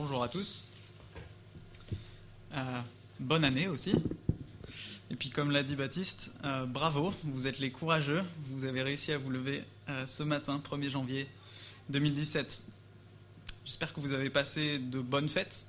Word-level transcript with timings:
bonjour 0.00 0.22
à 0.22 0.28
tous. 0.28 0.68
Euh, 2.54 2.80
bonne 3.18 3.42
année 3.42 3.66
aussi. 3.66 3.92
Et 5.10 5.16
puis 5.16 5.28
comme 5.28 5.50
l'a 5.50 5.64
dit 5.64 5.74
Baptiste, 5.74 6.32
euh, 6.44 6.66
bravo, 6.66 7.12
vous 7.24 7.48
êtes 7.48 7.58
les 7.58 7.72
courageux. 7.72 8.22
Vous 8.52 8.64
avez 8.64 8.82
réussi 8.82 9.10
à 9.10 9.18
vous 9.18 9.28
lever 9.28 9.64
euh, 9.88 10.06
ce 10.06 10.22
matin, 10.22 10.62
1er 10.64 10.88
janvier 10.88 11.26
2017. 11.88 12.62
J'espère 13.64 13.92
que 13.92 13.98
vous 13.98 14.12
avez 14.12 14.30
passé 14.30 14.78
de 14.78 15.00
bonnes 15.00 15.28
fêtes. 15.28 15.64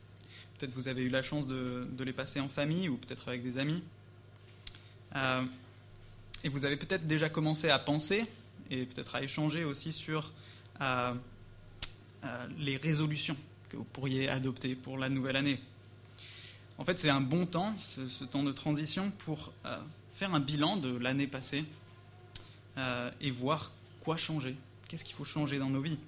Peut-être 0.59 0.73
vous 0.73 0.87
avez 0.87 1.01
eu 1.01 1.09
la 1.09 1.23
chance 1.23 1.47
de, 1.47 1.87
de 1.91 2.03
les 2.03 2.13
passer 2.13 2.39
en 2.39 2.49
famille 2.49 2.87
ou 2.87 2.97
peut-être 2.97 3.29
avec 3.29 3.41
des 3.41 3.57
amis. 3.57 3.81
et 6.43 6.49
vous 6.49 6.65
avez 6.65 6.77
peut-être 6.77 7.07
déjà 7.07 7.29
commencé 7.29 7.71
à 7.71 7.79
penser 7.79 8.27
et 8.69 8.85
peut-être 8.85 9.15
à 9.15 9.23
échanger 9.23 9.63
aussi 9.63 9.91
sur 9.91 10.31
les 12.59 12.77
résolutions 12.77 13.35
que 13.69 13.77
vous 13.77 13.83
pourriez 13.85 14.29
adopter 14.29 14.75
pour 14.75 14.97
la 14.97 15.09
nouvelle 15.09 15.35
année. 15.35 15.59
En 16.77 16.85
fait, 16.85 16.97
c'est 16.97 17.09
un 17.09 17.21
bon 17.21 17.45
temps, 17.45 17.75
ce, 17.79 18.23
temps 18.23 18.43
de 18.43 18.51
transition, 18.51 19.11
pour 19.19 19.53
euh, 19.65 19.77
faire 20.13 20.33
un 20.33 20.39
bilan 20.39 20.77
de 20.77 20.97
l'année 20.97 21.27
passée 21.27 21.65
euh, 22.77 23.11
et 23.21 23.31
voir 23.31 23.71
quoi 24.01 24.17
changer. 24.17 24.55
Qu'est-ce 24.87 25.03
qu'il 25.03 25.15
faut 25.15 25.25
changer 25.25 25.59
dans 25.59 25.69
nos 25.69 25.81
vies? 25.81 25.99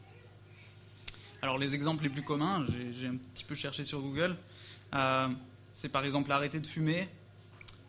Alors, 1.42 1.58
les 1.58 1.76
exemples 1.76 2.04
les 2.04 2.10
plus 2.10 2.22
communs, 2.22 2.66
j'ai 2.92 3.08
un 3.08 3.16
petit 3.16 3.44
peu 3.44 3.56
cherché 3.56 3.84
sur 3.84 4.00
Google, 4.00 4.38
euh, 4.94 5.28
c'est 5.74 5.90
par 5.90 6.06
exemple 6.06 6.32
arrêter 6.32 6.60
de 6.60 6.68
fumer, 6.68 7.10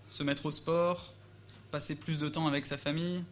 se 0.09 0.23
mettre 0.23 0.47
au 0.47 0.51
sport, 0.51 1.15
passer 1.71 1.95
plus 1.95 2.19
de 2.19 2.29
temps 2.29 2.47
avec 2.47 2.67
sa 2.67 2.79
famille, 2.79 3.23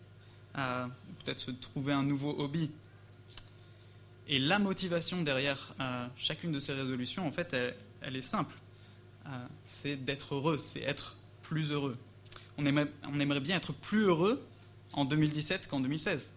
peut-être 0.55 1.39
se 1.39 1.51
trouver 1.51 1.93
un 1.93 2.03
nouveau 2.03 2.35
hobby. 2.39 2.71
Et 4.33 4.39
la 4.39 4.61
motivation 4.61 5.23
derrière 5.23 5.75
euh, 5.81 6.07
chacune 6.15 6.53
de 6.53 6.61
ces 6.61 6.73
résolutions, 6.73 7.27
en 7.27 7.33
fait, 7.33 7.53
elle, 8.01 8.15
est 8.15 8.21
simple. 8.21 8.55
Euh, 9.27 9.31
c'est 9.65 9.97
d'être 9.97 10.37
heureux, 10.37 10.57
c'est 10.57 10.83
être 10.83 11.17
plus 11.43 11.73
heureux. 11.73 11.99
On 12.57 12.65
aimerait, 12.65 13.41
bien 13.41 13.57
être 13.57 13.73
plus 13.73 14.03
heureux 14.05 14.47
en 14.93 15.05
2017 15.05 15.67
qu'en 15.67 15.81
2016, 15.81 16.33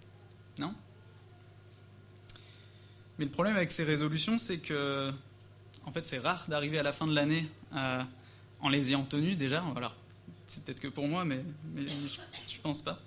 non? 0.57 0.73
Mais 3.19 3.25
le 3.25 3.31
problème 3.31 3.55
avec 3.55 3.69
ces 3.69 3.83
résolutions, 3.83 4.39
c'est 4.39 4.57
que, 4.57 5.11
en 5.85 5.91
fait, 5.91 6.07
c'est 6.07 6.17
rare 6.17 6.45
d'arriver 6.47 6.79
à 6.79 6.83
la 6.83 6.93
fin 6.93 7.05
de 7.05 7.13
l'année 7.13 7.47
euh, 7.75 8.01
en 8.59 8.69
les 8.69 8.89
ayant 8.89 9.03
tenues 9.03 9.35
déjà. 9.35 9.59
Voilà, 9.71 9.93
c'est 10.47 10.63
peut-être 10.63 10.79
que 10.79 10.87
pour 10.87 11.07
moi, 11.07 11.25
mais 11.25 11.45
je, 11.77 11.83
ne 11.83 12.61
pense 12.63 12.81
pas. 12.81 12.99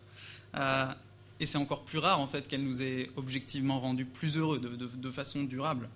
Et 1.39 1.47
c'est 1.47 1.59
encore 1.59 1.84
plus 1.84 1.98
rare 1.98 2.20
en 2.20 2.27
fait 2.27 2.48
qu'elle 2.48 2.62
nous 2.62 2.83
ait 2.83 3.11
objectivement 3.17 3.81
rendus 3.81 4.06
plus 4.06 4.37
heureux 4.37 4.59
de, 4.59 5.11
façon 5.11 5.45
durable. 5.45 5.89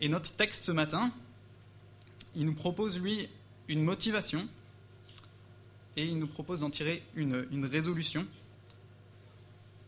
Et 0.00 0.08
notre 0.08 0.32
texte 0.34 0.64
ce 0.64 0.72
matin, 0.72 1.12
il 2.36 2.46
nous 2.46 2.54
propose 2.54 3.00
lui 3.00 3.28
une 3.66 3.82
motivation 3.82 4.48
et 5.96 6.04
il 6.04 6.18
nous 6.18 6.28
propose 6.28 6.60
d'en 6.60 6.70
tirer 6.70 7.02
une, 7.16 7.64
résolution 7.64 8.24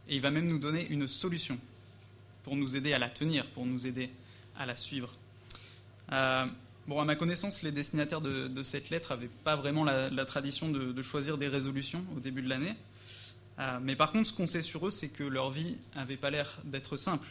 et 0.09 0.17
il 0.17 0.21
va 0.21 0.33
même 0.33 0.47
nous 0.47 0.59
donner 0.59 0.89
une 0.89 1.07
solution 1.07 1.57
pour 2.43 2.57
nous 2.57 2.77
aider 2.77 2.93
à 2.93 2.99
la 2.99 3.09
tenir, 3.09 3.47
pour 3.51 3.65
nous 3.65 3.87
aider 3.87 4.11
à 4.59 4.67
la 4.67 4.75
suivre. 4.75 5.13
Euh, 6.11 6.47
bon, 6.89 7.01
à 7.01 7.05
ma 7.05 7.15
connaissance, 7.15 7.63
les 7.63 7.71
destinataires 7.71 8.21
de, 8.21 8.63
cette 8.65 8.91
lettre 8.91 9.15
n'avaient 9.15 9.31
pas 9.45 9.55
vraiment 9.55 9.85
la 9.85 10.25
tradition 10.25 10.69
de, 10.69 11.01
choisir 11.03 11.39
des 11.39 11.47
résolutions 11.47 12.05
au 12.17 12.19
début 12.19 12.43
de 12.43 12.49
l'année. 12.49 12.75
Euh, 13.61 13.79
mais 13.83 13.95
par 13.95 14.11
contre, 14.11 14.29
ce 14.29 14.33
qu'on 14.33 14.47
sait 14.47 14.63
sur 14.63 14.87
eux, 14.87 14.91
c'est 14.91 15.09
que 15.09 15.23
leur 15.23 15.51
vie 15.51 15.77
n'avait 15.95 16.17
pas 16.17 16.31
l'air 16.31 16.61
d'être 16.65 16.97
simple. 16.97 17.29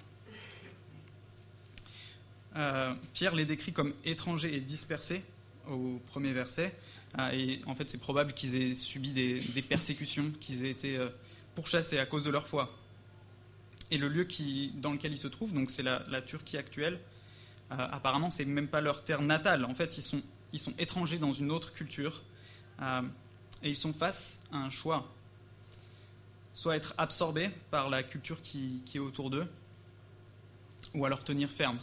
Euh, 2.56 2.94
Pierre 3.14 3.36
les 3.36 3.46
décrit 3.46 3.74
comme 3.74 3.94
étrangers 4.06 4.56
et 4.56 4.60
dispersés 4.60 5.24
au 5.68 6.00
premier 6.08 6.34
verset. 6.34 6.76
Euh, 7.18 7.32
et 7.32 7.62
en 7.66 7.74
fait, 7.74 7.90
c'est 7.90 7.98
probable 7.98 8.34
qu'ils 8.34 8.56
aient 8.56 8.76
subi 8.76 9.12
des, 9.12 9.62
persécutions, 9.62 10.32
qu'ils 10.40 10.66
aient 10.66 10.70
été 10.70 11.00
pourchassés 11.56 11.98
à 11.98 12.06
cause 12.06 12.24
de 12.24 12.30
leur 12.30 12.48
foi. 12.48 12.76
Et 13.92 13.98
le 13.98 14.08
lieu 14.08 14.28
dans 14.76 14.92
lequel 14.92 15.14
ils 15.14 15.18
se 15.18 15.28
trouvent, 15.28 15.54
donc 15.54 15.72
c'est 15.72 15.82
la, 15.82 16.22
Turquie 16.22 16.58
actuelle, 16.58 17.00
apparemment, 17.72 18.30
c'est 18.30 18.46
même 18.46 18.68
pas 18.68 18.82
leur 18.82 19.04
terre 19.04 19.24
natale. 19.24 19.66
En 19.66 19.74
fait, 19.74 19.98
ils 20.54 20.60
sont 20.60 20.74
étrangers 20.78 21.18
dans 21.18 21.34
une 21.34 21.50
autre 21.50 21.74
culture. 21.74 22.22
et 22.80 23.70
ils 23.70 23.76
sont 23.76 23.94
face 23.94 24.44
à 24.52 24.58
un 24.58 24.70
choix 24.70 25.12
soit 26.60 26.76
être 26.76 26.94
absorbés 26.98 27.50
par 27.72 27.90
la 27.90 28.04
culture 28.04 28.42
qui, 28.42 28.82
est 28.94 29.00
autour 29.00 29.30
d'eux, 29.30 29.48
ou 30.94 31.06
alors 31.06 31.24
tenir 31.24 31.50
ferme. 31.50 31.80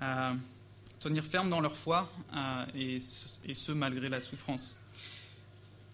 Euh, 0.00 0.32
tenir 1.00 1.24
ferme 1.24 1.48
dans 1.48 1.60
leur 1.60 1.76
foi, 1.76 2.08
euh, 2.36 2.66
et, 2.76 3.00
ce 3.00 3.72
malgré 3.72 4.08
la 4.08 4.20
souffrance. 4.20 4.78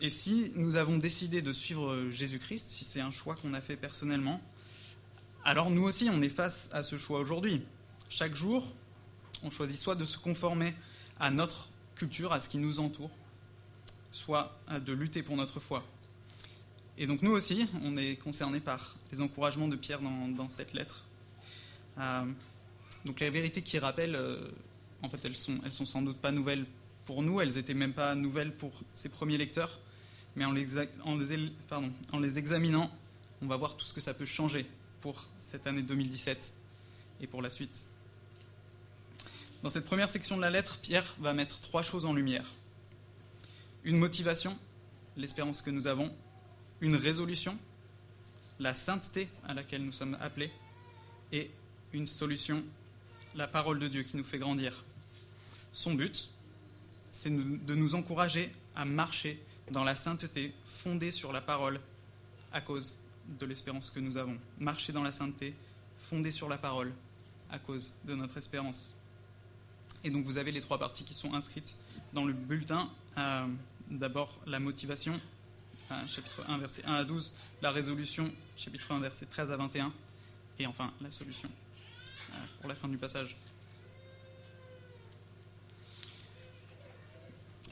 Et 0.02 0.10
si 0.10 0.52
nous 0.56 0.76
avons 0.76 0.98
décidé 0.98 1.40
de 1.40 1.54
suivre 1.54 2.10
Jésus-Christ, 2.10 2.68
si 2.68 2.84
c'est 2.84 3.00
un 3.00 3.10
choix 3.10 3.34
qu'on 3.34 3.54
a 3.54 3.62
fait 3.62 3.76
personnellement, 3.76 4.42
alors 5.42 5.70
nous 5.70 5.84
aussi 5.84 6.10
on 6.12 6.20
est 6.20 6.28
face 6.28 6.68
à 6.74 6.82
ce 6.82 6.98
choix 6.98 7.18
aujourd'hui. 7.18 7.62
Chaque 8.10 8.34
jour, 8.34 8.70
on 9.42 9.48
choisit 9.48 9.78
soit 9.78 9.94
de 9.94 10.04
se 10.04 10.18
conformer 10.18 10.74
à 11.18 11.30
notre 11.30 11.68
culture, 11.94 12.34
à 12.34 12.40
ce 12.40 12.50
qui 12.50 12.58
nous 12.58 12.78
entoure, 12.78 13.10
soit 14.12 14.60
de 14.70 14.92
lutter 14.92 15.22
pour 15.22 15.36
notre 15.36 15.60
foi. 15.60 15.82
Et 17.00 17.06
donc 17.06 17.22
nous 17.22 17.30
aussi, 17.30 17.66
on 17.82 17.96
est 17.96 18.16
concernés 18.16 18.60
par 18.60 18.94
les 19.10 19.22
encouragements 19.22 19.68
de 19.68 19.76
Pierre 19.76 20.00
dans, 20.02 20.48
cette 20.48 20.74
lettre. 20.74 21.06
Euh, 21.98 22.26
donc 23.06 23.20
les 23.20 23.30
vérités 23.30 23.62
qu'il 23.62 23.80
rappelle, 23.80 24.14
euh, 24.14 24.50
en 25.00 25.08
fait, 25.08 25.24
elles 25.24 25.34
sont, 25.34 25.60
elles 25.64 25.72
sont 25.72 25.86
sans 25.86 26.02
doute 26.02 26.18
pas 26.18 26.30
nouvelles 26.30 26.66
pour 27.06 27.22
nous, 27.22 27.40
elles 27.40 27.54
n'étaient 27.54 27.72
même 27.72 27.94
pas 27.94 28.14
nouvelles 28.14 28.52
pour 28.52 28.72
ses 28.92 29.08
premiers 29.08 29.38
lecteurs, 29.38 29.80
mais 30.36 30.44
en 30.44 30.52
les 30.52 32.38
examinant, 32.38 32.90
on 33.40 33.46
va 33.46 33.56
voir 33.56 33.78
tout 33.78 33.86
ce 33.86 33.94
que 33.94 34.02
ça 34.02 34.12
peut 34.12 34.26
changer 34.26 34.66
pour 35.00 35.26
cette 35.40 35.66
année 35.66 35.80
2017 35.80 36.52
et 37.22 37.26
pour 37.26 37.40
la 37.40 37.48
suite. 37.48 37.86
Dans 39.62 39.70
cette 39.70 39.86
première 39.86 40.10
section 40.10 40.36
de 40.36 40.42
la 40.42 40.50
lettre, 40.50 40.78
Pierre 40.80 41.16
va 41.18 41.32
mettre 41.32 41.60
trois 41.60 41.82
choses 41.82 42.04
en 42.04 42.12
lumière. 42.12 42.44
Une 43.84 43.96
motivation, 43.96 44.58
l'espérance 45.16 45.62
que 45.62 45.70
nous 45.70 45.86
avons, 45.86 46.14
une 46.80 46.96
résolution, 46.96 47.58
la 48.58 48.74
sainteté 48.74 49.28
à 49.46 49.54
laquelle 49.54 49.84
nous 49.84 49.92
sommes 49.92 50.16
appelés, 50.20 50.50
et 51.32 51.50
une 51.92 52.06
solution, 52.06 52.62
la 53.34 53.46
parole 53.46 53.78
de 53.78 53.88
Dieu 53.88 54.02
qui 54.02 54.16
nous 54.16 54.24
fait 54.24 54.38
grandir. 54.38 54.84
Son 55.72 55.94
but, 55.94 56.30
c'est 57.12 57.30
de 57.30 57.74
nous 57.74 57.94
encourager 57.94 58.52
à 58.74 58.84
marcher 58.84 59.40
dans 59.70 59.84
la 59.84 59.94
sainteté 59.94 60.52
fondée 60.64 61.10
sur 61.10 61.32
la 61.32 61.40
parole 61.40 61.80
à 62.52 62.60
cause 62.60 62.98
de 63.38 63.46
l'espérance 63.46 63.90
que 63.90 64.00
nous 64.00 64.16
avons. 64.16 64.36
Marcher 64.58 64.92
dans 64.92 65.02
la 65.02 65.12
sainteté 65.12 65.54
fondée 65.98 66.30
sur 66.30 66.48
la 66.48 66.58
parole 66.58 66.92
à 67.50 67.58
cause 67.58 67.92
de 68.04 68.14
notre 68.14 68.36
espérance. 68.36 68.96
Et 70.02 70.10
donc 70.10 70.24
vous 70.24 70.38
avez 70.38 70.50
les 70.50 70.60
trois 70.60 70.78
parties 70.78 71.04
qui 71.04 71.14
sont 71.14 71.34
inscrites 71.34 71.76
dans 72.12 72.24
le 72.24 72.32
bulletin. 72.32 72.90
Euh, 73.18 73.46
d'abord 73.90 74.38
la 74.46 74.60
motivation, 74.60 75.20
chapitre 76.06 76.44
1, 76.48 76.58
verset 76.58 76.84
1 76.86 76.94
à 76.94 77.04
12, 77.04 77.32
la 77.62 77.70
résolution, 77.70 78.30
chapitre 78.56 78.92
1, 78.92 79.00
verset 79.00 79.26
13 79.26 79.50
à 79.50 79.56
21, 79.56 79.92
et 80.58 80.66
enfin 80.66 80.92
la 81.00 81.10
solution 81.10 81.48
euh, 82.32 82.36
pour 82.60 82.68
la 82.68 82.74
fin 82.74 82.88
du 82.88 82.96
passage. 82.96 83.36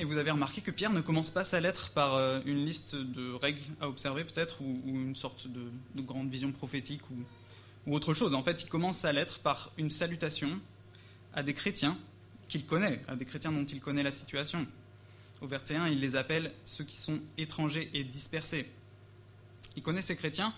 Et 0.00 0.04
vous 0.04 0.16
avez 0.16 0.30
remarqué 0.30 0.60
que 0.60 0.70
Pierre 0.70 0.92
ne 0.92 1.00
commence 1.00 1.30
pas 1.30 1.44
sa 1.44 1.60
lettre 1.60 1.90
par 1.90 2.14
euh, 2.14 2.40
une 2.44 2.64
liste 2.64 2.94
de 2.94 3.32
règles 3.32 3.60
à 3.80 3.88
observer 3.88 4.24
peut-être, 4.24 4.60
ou, 4.62 4.80
une 4.86 5.16
sorte 5.16 5.48
de, 5.48 5.70
grande 6.00 6.30
vision 6.30 6.52
prophétique, 6.52 7.02
ou, 7.10 7.16
ou, 7.86 7.94
autre 7.94 8.14
chose. 8.14 8.34
En 8.34 8.42
fait, 8.42 8.62
il 8.62 8.68
commence 8.68 8.98
sa 8.98 9.12
lettre 9.12 9.40
par 9.40 9.70
une 9.76 9.90
salutation 9.90 10.60
à 11.34 11.42
des 11.42 11.54
chrétiens 11.54 11.98
qu'il 12.48 12.64
connaît, 12.64 13.02
à 13.08 13.16
des 13.16 13.24
chrétiens 13.24 13.52
dont 13.52 13.64
il 13.64 13.80
connaît 13.80 14.04
la 14.04 14.12
situation. 14.12 14.66
Au 15.40 15.46
verset 15.46 15.76
1, 15.76 15.88
il 15.88 16.00
les 16.00 16.16
appelle 16.16 16.52
ceux 16.64 16.84
qui 16.84 16.96
sont 16.96 17.20
étrangers 17.36 17.90
et 17.94 18.02
dispersés. 18.02 18.68
Il 19.76 19.82
connaît 19.82 20.02
ces 20.02 20.16
chrétiens 20.16 20.52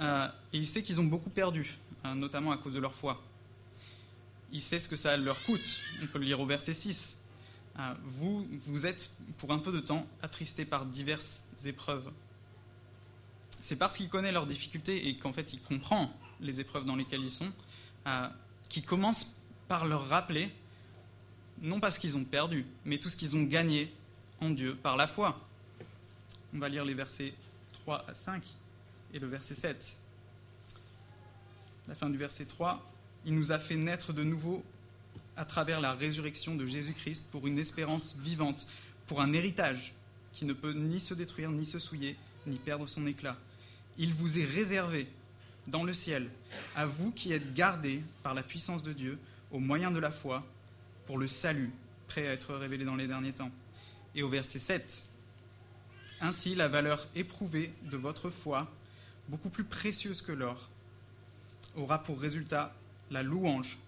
euh, 0.00 0.28
et 0.52 0.58
il 0.58 0.66
sait 0.66 0.82
qu'ils 0.82 1.00
ont 1.00 1.04
beaucoup 1.04 1.30
perdu, 1.30 1.76
euh, 2.04 2.14
notamment 2.14 2.50
à 2.50 2.56
cause 2.56 2.74
de 2.74 2.80
leur 2.80 2.94
foi. 2.94 3.22
Il 4.52 4.60
sait 4.60 4.80
ce 4.80 4.88
que 4.88 4.96
ça 4.96 5.16
leur 5.16 5.40
coûte. 5.44 5.80
On 6.02 6.06
peut 6.06 6.18
le 6.18 6.24
lire 6.24 6.40
au 6.40 6.46
verset 6.46 6.72
6. 6.72 7.20
Euh, 7.78 7.94
vous, 8.04 8.46
vous 8.66 8.86
êtes 8.86 9.12
pour 9.36 9.52
un 9.52 9.58
peu 9.58 9.70
de 9.70 9.78
temps 9.78 10.06
attristés 10.22 10.64
par 10.64 10.86
diverses 10.86 11.44
épreuves. 11.64 12.10
C'est 13.60 13.76
parce 13.76 13.96
qu'il 13.96 14.08
connaît 14.08 14.32
leurs 14.32 14.46
difficultés 14.46 15.08
et 15.08 15.16
qu'en 15.16 15.32
fait 15.32 15.52
il 15.52 15.60
comprend 15.60 16.12
les 16.40 16.60
épreuves 16.60 16.84
dans 16.84 16.94
lesquelles 16.94 17.22
ils 17.22 17.30
sont, 17.30 17.52
qu'il 18.68 18.84
commence 18.84 19.32
par 19.66 19.84
leur 19.84 20.08
rappeler, 20.08 20.48
non 21.60 21.80
pas 21.80 21.90
ce 21.90 21.98
qu'ils 21.98 22.16
ont 22.16 22.24
perdu, 22.24 22.64
mais 22.84 22.98
tout 22.98 23.10
ce 23.10 23.16
qu'ils 23.16 23.34
ont 23.34 23.42
gagné 23.42 23.92
en 24.40 24.50
Dieu 24.50 24.76
par 24.76 24.96
la 24.96 25.06
foi. 25.06 25.40
On 26.54 26.58
va 26.58 26.68
lire 26.68 26.84
les 26.84 26.94
versets 26.94 27.34
3 27.72 28.04
à 28.08 28.14
5 28.14 28.42
et 29.14 29.18
le 29.18 29.26
verset 29.26 29.54
7. 29.54 29.98
La 31.88 31.94
fin 31.94 32.10
du 32.10 32.18
verset 32.18 32.44
3, 32.44 32.84
il 33.24 33.34
nous 33.34 33.52
a 33.52 33.58
fait 33.58 33.76
naître 33.76 34.12
de 34.12 34.22
nouveau 34.22 34.62
à 35.36 35.44
travers 35.44 35.80
la 35.80 35.94
résurrection 35.94 36.54
de 36.54 36.66
Jésus-Christ 36.66 37.26
pour 37.30 37.46
une 37.46 37.58
espérance 37.58 38.16
vivante, 38.16 38.66
pour 39.06 39.20
un 39.20 39.32
héritage 39.32 39.94
qui 40.32 40.44
ne 40.44 40.52
peut 40.52 40.72
ni 40.72 41.00
se 41.00 41.14
détruire, 41.14 41.50
ni 41.50 41.64
se 41.64 41.78
souiller, 41.78 42.16
ni 42.46 42.58
perdre 42.58 42.86
son 42.86 43.06
éclat. 43.06 43.36
Il 43.96 44.14
vous 44.14 44.38
est 44.38 44.44
réservé 44.44 45.08
dans 45.66 45.84
le 45.84 45.92
ciel, 45.92 46.28
à 46.74 46.86
vous 46.86 47.10
qui 47.10 47.32
êtes 47.32 47.54
gardés 47.54 48.02
par 48.22 48.34
la 48.34 48.42
puissance 48.42 48.82
de 48.82 48.92
Dieu, 48.92 49.18
au 49.50 49.58
moyen 49.58 49.90
de 49.90 49.98
la 49.98 50.10
foi, 50.10 50.44
pour 51.06 51.18
le 51.18 51.26
salut, 51.26 51.70
prêt 52.06 52.26
à 52.26 52.32
être 52.32 52.54
révélé 52.54 52.84
dans 52.84 52.96
les 52.96 53.06
derniers 53.06 53.32
temps. 53.32 53.50
Et 54.18 54.22
au 54.24 54.28
verset 54.28 54.58
7, 54.58 55.06
Ainsi 56.20 56.56
la 56.56 56.66
valeur 56.66 57.06
éprouvée 57.14 57.72
de 57.84 57.96
votre 57.96 58.30
foi, 58.30 58.68
beaucoup 59.28 59.48
plus 59.48 59.62
précieuse 59.62 60.22
que 60.22 60.32
l'or, 60.32 60.68
aura 61.76 62.02
pour 62.02 62.20
résultat 62.20 62.74
la 63.12 63.22
louange, 63.22 63.78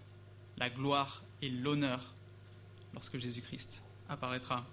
la 0.55 0.69
gloire 0.69 1.21
et 1.41 1.49
l'honneur 1.49 2.13
lorsque 2.93 3.17
Jésus-Christ 3.17 3.83
apparaîtra. 4.07 4.65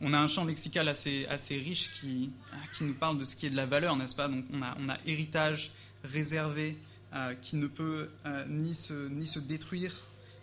On 0.00 0.14
a 0.14 0.18
un 0.18 0.26
champ 0.26 0.46
lexical 0.46 0.88
assez, 0.88 1.26
assez 1.26 1.58
riche 1.58 1.92
qui, 2.00 2.30
qui, 2.72 2.84
nous 2.84 2.94
parle 2.94 3.18
de 3.18 3.26
ce 3.26 3.36
qui 3.36 3.44
est 3.44 3.50
de 3.50 3.56
la 3.56 3.66
valeur, 3.66 3.94
n'est-ce 3.94 4.16
pas? 4.16 4.28
Donc 4.28 4.46
on 4.50 4.62
a, 4.62 4.74
on 4.78 4.88
a, 4.88 4.96
héritage 5.04 5.70
réservé 6.02 6.78
euh, 7.12 7.34
qui 7.34 7.56
ne 7.56 7.66
peut 7.66 8.08
euh, 8.24 8.46
ni, 8.48 8.74
se, 8.74 9.08
ni 9.08 9.26
se 9.26 9.38
détruire, 9.38 9.92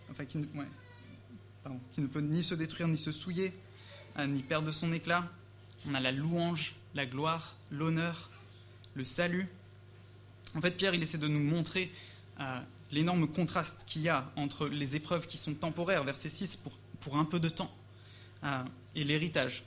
enfin 0.08 0.24
qui, 0.24 0.38
qui 1.92 2.00
ne 2.00 2.06
peut 2.06 2.20
ni 2.20 2.42
se 2.42 2.54
détruire 2.54 2.88
ni 2.88 2.96
se 2.96 3.12
souiller, 3.12 3.52
euh, 4.18 4.26
ni 4.26 4.42
perdre 4.42 4.72
son 4.72 4.92
éclat. 4.92 5.30
On 5.86 5.94
a 5.94 6.00
la 6.00 6.12
louange, 6.12 6.74
la 6.94 7.06
gloire, 7.06 7.56
l'honneur, 7.70 8.30
le 8.94 9.04
salut. 9.04 9.48
En 10.54 10.60
fait, 10.60 10.72
Pierre, 10.72 10.94
il 10.94 11.02
essaie 11.02 11.18
de 11.18 11.28
nous 11.28 11.40
montrer 11.40 11.90
euh, 12.40 12.60
l'énorme 12.90 13.26
contraste 13.26 13.84
qu'il 13.86 14.02
y 14.02 14.08
a 14.08 14.30
entre 14.36 14.68
les 14.68 14.96
épreuves 14.96 15.26
qui 15.26 15.38
sont 15.38 15.54
temporaires, 15.54 16.04
verset 16.04 16.28
6, 16.28 16.56
pour, 16.56 16.72
pour 17.00 17.16
un 17.16 17.24
peu 17.24 17.40
de 17.40 17.48
temps, 17.48 17.74
euh, 18.44 18.62
et 18.94 19.04
l'héritage. 19.04 19.64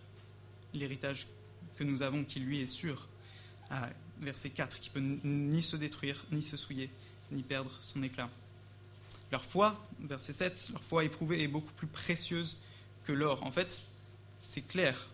L'héritage 0.73 1.27
que 1.77 1.83
nous 1.83 2.01
avons 2.01 2.23
qui, 2.23 2.39
lui, 2.39 2.61
est 2.61 2.67
sûr, 2.67 3.07
euh, 3.71 3.75
verset 4.21 4.51
4, 4.51 4.79
qui 4.79 4.89
peut 4.89 5.01
ni 5.23 5.63
se 5.63 5.75
détruire, 5.75 6.23
ni 6.31 6.41
se 6.41 6.55
souiller, 6.55 6.89
ni 7.31 7.41
perdre 7.41 7.71
son 7.81 8.01
éclat. 8.03 8.29
Leur 9.31 9.43
foi, 9.43 9.87
verset 9.99 10.33
7, 10.33 10.69
leur 10.73 10.83
foi 10.83 11.03
éprouvée 11.03 11.43
est 11.43 11.47
beaucoup 11.47 11.73
plus 11.73 11.87
précieuse 11.87 12.59
que 13.05 13.11
l'or. 13.13 13.43
En 13.43 13.51
fait, 13.51 13.83
c'est 14.39 14.61
clair, 14.61 15.09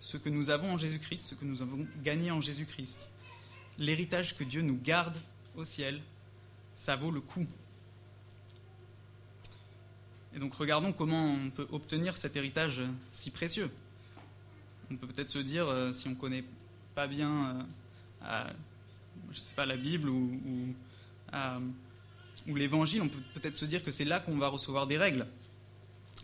ce 0.00 0.16
que 0.16 0.28
nous 0.28 0.50
avons 0.50 0.72
en 0.72 0.78
Jésus-Christ, 0.78 1.28
ce 1.28 1.34
que 1.34 1.44
nous 1.44 1.62
avons 1.62 1.86
gagné 2.02 2.30
en 2.30 2.40
Jésus-Christ, 2.40 3.10
l'héritage 3.78 4.36
que 4.36 4.44
Dieu 4.44 4.62
nous 4.62 4.78
garde 4.82 5.16
au 5.56 5.64
ciel, 5.64 6.00
ça 6.74 6.96
vaut 6.96 7.10
le 7.10 7.20
coup. 7.20 7.46
Et 10.34 10.38
donc 10.38 10.54
regardons 10.54 10.92
comment 10.92 11.26
on 11.26 11.50
peut 11.50 11.68
obtenir 11.70 12.16
cet 12.16 12.36
héritage 12.36 12.82
si 13.10 13.30
précieux. 13.30 13.70
On 14.90 14.96
peut 14.96 15.06
peut-être 15.06 15.30
se 15.30 15.38
dire, 15.38 15.68
euh, 15.68 15.92
si 15.92 16.08
on 16.08 16.10
ne 16.10 16.16
connaît 16.16 16.44
pas 16.94 17.06
bien, 17.06 17.66
euh, 18.24 18.44
je 19.30 19.38
sais 19.38 19.54
pas, 19.54 19.66
la 19.66 19.76
Bible 19.76 20.08
ou, 20.08 20.74
euh, 21.32 21.58
ou 22.48 22.54
l'Évangile, 22.54 23.02
on 23.02 23.08
peut 23.08 23.20
peut-être 23.34 23.56
se 23.56 23.64
dire 23.64 23.84
que 23.84 23.90
c'est 23.90 24.04
là 24.04 24.20
qu'on 24.20 24.36
va 24.38 24.48
recevoir 24.48 24.86
des 24.86 24.98
règles. 24.98 25.26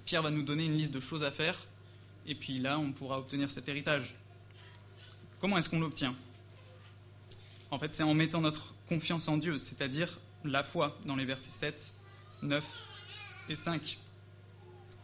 Pierre 0.04 0.22
va 0.22 0.30
nous 0.30 0.42
donner 0.42 0.64
une 0.64 0.76
liste 0.76 0.92
de 0.92 1.00
choses 1.00 1.22
à 1.22 1.30
faire 1.30 1.64
et 2.26 2.34
puis 2.34 2.58
là, 2.58 2.78
on 2.78 2.92
pourra 2.92 3.18
obtenir 3.18 3.50
cet 3.50 3.68
héritage. 3.68 4.14
Comment 5.40 5.56
est-ce 5.58 5.68
qu'on 5.68 5.80
l'obtient? 5.80 6.14
En 7.70 7.78
fait, 7.78 7.94
c'est 7.94 8.02
en 8.02 8.14
mettant 8.14 8.40
notre 8.40 8.74
confiance 8.88 9.28
en 9.28 9.36
Dieu, 9.36 9.58
c'est-à-dire 9.58 10.18
la 10.44 10.62
foi, 10.62 10.98
dans 11.04 11.16
les 11.16 11.24
versets 11.24 11.50
7, 11.50 11.94
9 12.42 12.64
et 13.48 13.56
5. 13.56 13.98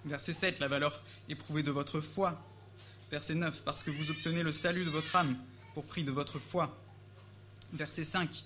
Verset 0.05 0.33
7, 0.33 0.59
la 0.59 0.69
valeur 0.69 1.03
éprouvée 1.29 1.63
de 1.63 1.71
votre 1.71 2.01
foi. 2.01 2.43
Verset 3.11 3.35
9, 3.35 3.63
parce 3.63 3.83
que 3.83 3.91
vous 3.91 4.11
obtenez 4.11 4.43
le 4.43 4.53
salut 4.53 4.85
de 4.85 4.91
votre 4.91 5.15
âme 5.17 5.37
pour 5.73 5.85
prix 5.85 6.05
de 6.05 6.13
votre 6.13 6.39
foi. 6.39 6.77
Verset 7.73 8.05
5, 8.05 8.45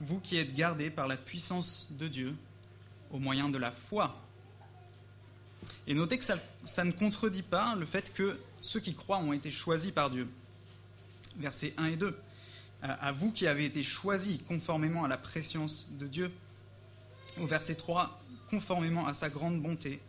vous 0.00 0.20
qui 0.20 0.36
êtes 0.36 0.54
gardés 0.54 0.90
par 0.90 1.06
la 1.06 1.16
puissance 1.16 1.88
de 1.92 2.08
Dieu 2.08 2.34
au 3.10 3.18
moyen 3.18 3.48
de 3.48 3.58
la 3.58 3.70
foi 3.70 4.16
et 5.86 5.94
notez 5.94 6.18
que 6.18 6.24
ça, 6.24 6.84
ne 6.84 6.92
contredit 6.92 7.42
pas 7.42 7.74
le 7.76 7.86
fait 7.86 8.12
que 8.12 8.38
ceux 8.60 8.80
qui 8.80 8.94
croient 8.94 9.18
ont 9.18 9.32
été 9.32 9.50
choisis 9.50 9.92
par 9.92 10.10
Dieu. 10.10 10.28
Versets 11.36 11.74
1 11.76 11.86
et 11.86 11.96
2. 11.96 12.18
À 12.82 13.12
vous 13.12 13.32
qui 13.32 13.46
avez 13.46 13.64
été 13.64 13.82
choisis 13.82 14.38
conformément 14.48 15.04
à 15.04 15.08
la 15.08 15.16
préscience 15.16 15.88
de 15.92 16.06
Dieu. 16.06 16.30
Au 17.40 17.46
verset 17.46 17.74
3, 17.74 18.20
conformément 18.50 19.06
à 19.06 19.14
sa 19.14 19.28
grande 19.28 19.60
bonté, 19.60 20.00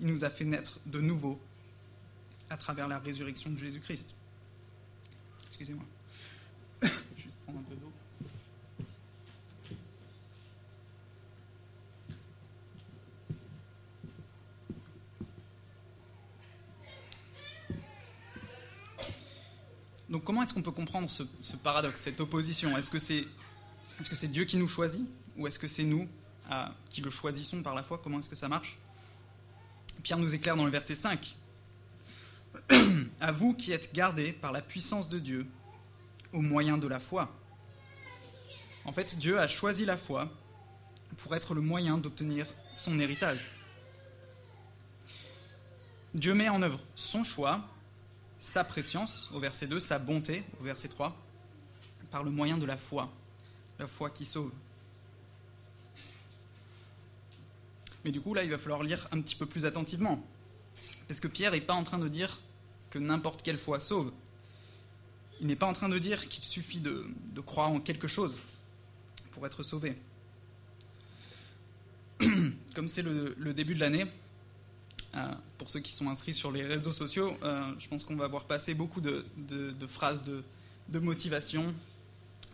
il 0.00 0.06
nous 0.06 0.24
a 0.24 0.30
fait 0.30 0.44
naître 0.44 0.78
de 0.86 1.00
nouveau 1.00 1.40
à 2.50 2.56
travers 2.56 2.88
la 2.88 2.98
résurrection 2.98 3.50
de 3.50 3.58
Jésus-Christ. 3.58 4.14
Excusez-moi. 5.46 5.84
Juste 7.16 7.38
prendre 7.44 7.60
un 7.60 7.62
peu 7.62 7.76
d'eau. 7.76 7.91
Donc 20.12 20.24
comment 20.24 20.42
est-ce 20.42 20.52
qu'on 20.52 20.60
peut 20.60 20.70
comprendre 20.70 21.08
ce, 21.08 21.56
paradoxe, 21.56 22.02
cette 22.02 22.20
opposition? 22.20 22.76
Est-ce 22.76 22.90
que 22.90 22.98
c'est 22.98 23.20
est 23.98 24.02
-ce 24.02 24.14
c'est 24.14 24.28
Dieu 24.28 24.44
qui 24.44 24.58
nous 24.58 24.68
choisit 24.68 25.06
ou 25.38 25.46
est-ce 25.46 25.58
que 25.58 25.66
c'est 25.66 25.84
nous 25.84 26.06
euh, 26.50 26.66
qui 26.90 27.00
le 27.00 27.08
choisissons 27.08 27.62
par 27.62 27.74
la 27.74 27.82
foi? 27.82 27.96
Comment 27.96 28.18
est-ce 28.18 28.28
que 28.28 28.36
ça 28.36 28.48
marche? 28.48 28.76
Pierre 30.02 30.18
nous 30.18 30.34
éclaire 30.34 30.54
dans 30.54 30.66
le 30.66 30.70
verset 30.70 30.96
5. 30.96 31.34
à 33.20 33.32
vous 33.32 33.54
qui 33.54 33.72
êtes 33.72 33.94
gardés 33.94 34.34
par 34.34 34.52
la 34.52 34.60
puissance 34.60 35.08
de 35.08 35.18
Dieu 35.18 35.46
au 36.34 36.42
moyen 36.42 36.76
de 36.76 36.86
la 36.86 37.00
foi. 37.00 37.34
En 38.84 38.92
fait, 38.92 39.16
Dieu 39.18 39.38
a 39.38 39.48
choisi 39.48 39.86
la 39.86 39.96
foi 39.96 40.30
pour 41.16 41.34
être 41.34 41.54
le 41.54 41.62
moyen 41.62 41.96
d'obtenir 41.96 42.46
son 42.74 42.98
héritage. 42.98 43.50
Dieu 46.12 46.34
met 46.34 46.50
en 46.50 46.60
œuvre 46.60 46.80
son 46.96 47.24
choix 47.24 47.66
sa 48.42 48.64
préscience, 48.64 49.30
au 49.32 49.38
verset 49.38 49.68
2, 49.68 49.78
sa 49.78 50.00
bonté, 50.00 50.42
au 50.60 50.64
verset 50.64 50.88
3, 50.88 51.16
par 52.10 52.24
le 52.24 52.32
moyen 52.32 52.58
de 52.58 52.66
la 52.66 52.76
foi, 52.76 53.08
la 53.78 53.86
foi 53.86 54.10
qui 54.10 54.24
sauve. 54.24 54.50
Mais 58.04 58.10
du 58.10 58.20
coup, 58.20 58.34
là, 58.34 58.42
il 58.42 58.50
va 58.50 58.58
falloir 58.58 58.82
lire 58.82 59.06
un 59.12 59.20
petit 59.20 59.36
peu 59.36 59.46
plus 59.46 59.64
attentivement, 59.64 60.20
parce 61.06 61.20
que 61.20 61.28
Pierre 61.28 61.52
n'est 61.52 61.60
pas 61.60 61.72
en 61.72 61.84
train 61.84 62.00
de 62.00 62.08
dire 62.08 62.40
que 62.90 62.98
n'importe 62.98 63.42
quelle 63.42 63.58
foi 63.58 63.78
sauve. 63.78 64.12
Il 65.40 65.46
n'est 65.46 65.54
pas 65.54 65.66
en 65.66 65.72
train 65.72 65.88
de 65.88 66.00
dire 66.00 66.28
qu'il 66.28 66.42
suffit 66.42 66.80
de, 66.80 67.06
croire 67.46 67.70
en 67.70 67.78
quelque 67.78 68.08
chose 68.08 68.40
pour 69.30 69.46
être 69.46 69.62
sauvé. 69.62 69.96
Comme 72.74 72.88
c'est 72.88 73.02
le, 73.02 73.54
début 73.54 73.76
de 73.76 73.80
l'année, 73.80 74.06
pour 75.58 75.68
ceux 75.68 75.80
qui 75.80 75.92
sont 75.92 76.08
inscrits 76.08 76.34
sur 76.34 76.50
les 76.50 76.62
réseaux 76.62 76.92
sociaux, 76.92 77.36
euh, 77.42 77.72
je 77.78 77.86
pense 77.88 78.04
qu'on 78.04 78.16
va 78.16 78.28
voir 78.28 78.44
passer 78.44 78.74
beaucoup 78.74 79.00
de, 79.00 79.24
phrases 79.86 80.24
de, 80.24 80.98
motivation, 80.98 81.74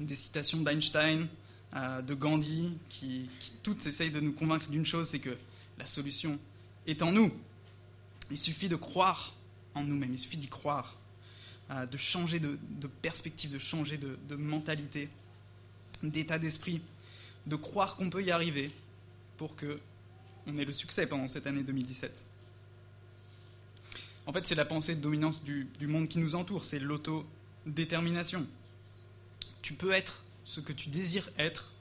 des 0.00 0.14
citations 0.14 0.60
d'Einstein, 0.60 1.28
euh, 1.74 2.02
de 2.02 2.14
Gandhi, 2.14 2.76
qui, 2.88 3.28
qui, 3.38 3.52
toutes 3.62 3.86
essayent 3.86 4.10
de 4.10 4.20
nous 4.20 4.32
convaincre 4.32 4.68
d'une 4.70 4.86
chose, 4.86 5.08
c'est 5.08 5.20
que 5.20 5.36
la 5.78 5.86
solution 5.86 6.38
est 6.86 7.02
en 7.02 7.12
nous. 7.12 7.32
Il 8.30 8.38
suffit 8.38 8.68
de 8.68 8.76
croire 8.76 9.34
en 9.74 9.84
nous-mêmes, 9.84 10.12
il 10.12 10.18
suffit 10.18 10.36
d'y 10.36 10.48
croire, 10.48 10.96
euh, 11.70 11.86
de 11.86 11.96
changer 11.96 12.40
de, 12.40 12.58
perspective, 13.02 13.52
de 13.52 13.58
changer 13.58 13.98
de, 13.98 14.36
mentalité, 14.36 15.08
d'état 16.02 16.38
d'esprit, 16.38 16.80
de 17.46 17.56
croire 17.56 17.96
qu'on 17.96 18.10
peut 18.10 18.22
y 18.22 18.30
arriver 18.30 18.70
pour 19.36 19.54
que 19.54 19.78
on 20.46 20.56
ait 20.56 20.64
le 20.64 20.72
succès 20.72 21.06
pendant 21.06 21.26
cette 21.26 21.46
année 21.46 21.62
2017. 21.62 22.26
En 24.28 24.32
fait, 24.34 24.46
c'est 24.46 24.54
la 24.54 24.66
pensée 24.66 24.94
de 24.94 25.00
dominance 25.00 25.42
du, 25.42 25.66
monde 25.86 26.06
qui 26.06 26.18
nous 26.18 26.34
entoure, 26.34 26.66
c'est 26.66 26.78
l'autodétermination. 26.78 28.46
Tu 29.62 29.72
peux 29.72 29.90
être 29.90 30.22
ce 30.44 30.60
que 30.60 30.74
tu 30.74 30.90
désires 30.90 31.30
être 31.38 31.72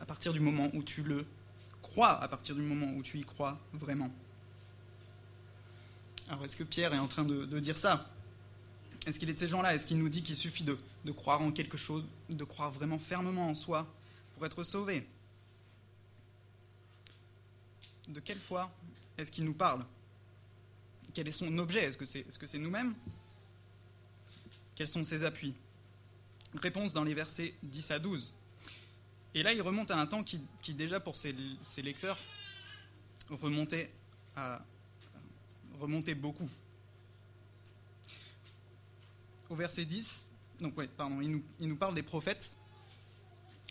à 0.00 0.04
partir 0.04 0.32
du 0.32 0.40
moment 0.40 0.70
où 0.74 0.82
tu 0.82 1.04
le 1.04 1.24
crois, 1.80 2.20
à 2.20 2.26
partir 2.26 2.56
du 2.56 2.62
moment 2.62 2.92
où 2.96 3.02
tu 3.04 3.18
y 3.18 3.22
crois 3.22 3.60
vraiment. 3.72 4.10
Alors, 6.28 6.44
est-ce 6.44 6.56
que 6.56 6.64
Pierre 6.64 6.92
est 6.94 6.98
en 6.98 7.06
train 7.06 7.24
de, 7.24 7.60
dire 7.60 7.76
ça? 7.76 8.10
Est-ce 9.06 9.20
qu'il 9.20 9.30
est 9.30 9.34
de 9.34 9.38
ces 9.38 9.46
gens-là? 9.46 9.72
Est-ce 9.72 9.86
qu'il 9.86 9.98
nous 9.98 10.08
dit 10.08 10.24
qu'il 10.24 10.34
suffit 10.34 10.64
de, 10.64 10.76
de 11.04 11.12
croire 11.12 11.40
en 11.42 11.52
quelque 11.52 11.76
chose, 11.78 12.04
de 12.28 12.42
croire 12.42 12.72
vraiment 12.72 12.98
fermement 12.98 13.50
en 13.50 13.54
soi 13.54 13.86
pour 14.34 14.44
être 14.44 14.64
sauvé? 14.64 15.06
De 18.08 18.18
quelle 18.18 18.40
foi 18.40 18.68
est-ce 19.16 19.30
qu'il 19.30 19.44
nous 19.44 19.54
parle? 19.54 19.84
Quel 21.14 21.28
est 21.28 21.32
son 21.32 21.56
objet? 21.58 21.84
Est-ce 21.84 21.96
que 21.96 22.04
c'est 22.04 22.20
est 22.20 22.30
-ce 22.30 22.46
c'est 22.46 22.58
nous-mêmes? 22.58 22.94
Quels 24.74 24.88
sont 24.88 25.04
ses 25.04 25.24
appuis? 25.24 25.54
Réponse 26.54 26.92
dans 26.92 27.04
les 27.04 27.14
versets 27.14 27.54
10 27.62 27.90
à 27.90 27.98
12. 27.98 28.32
Et 29.34 29.42
là, 29.42 29.52
il 29.52 29.60
remonte 29.60 29.90
à 29.90 29.98
un 29.98 30.06
temps 30.06 30.22
qui, 30.22 30.40
déjà 30.74 31.00
pour 31.00 31.16
ses, 31.16 31.34
lecteurs, 31.82 32.18
remontait, 33.28 33.90
beaucoup. 36.14 36.48
Au 39.50 39.54
verset 39.54 39.84
10, 39.84 40.28
donc 40.60 40.76
ouais, 40.76 40.88
pardon, 40.88 41.20
il 41.20 41.42
nous, 41.68 41.76
parle 41.76 41.94
des 41.94 42.02
prophètes, 42.02 42.54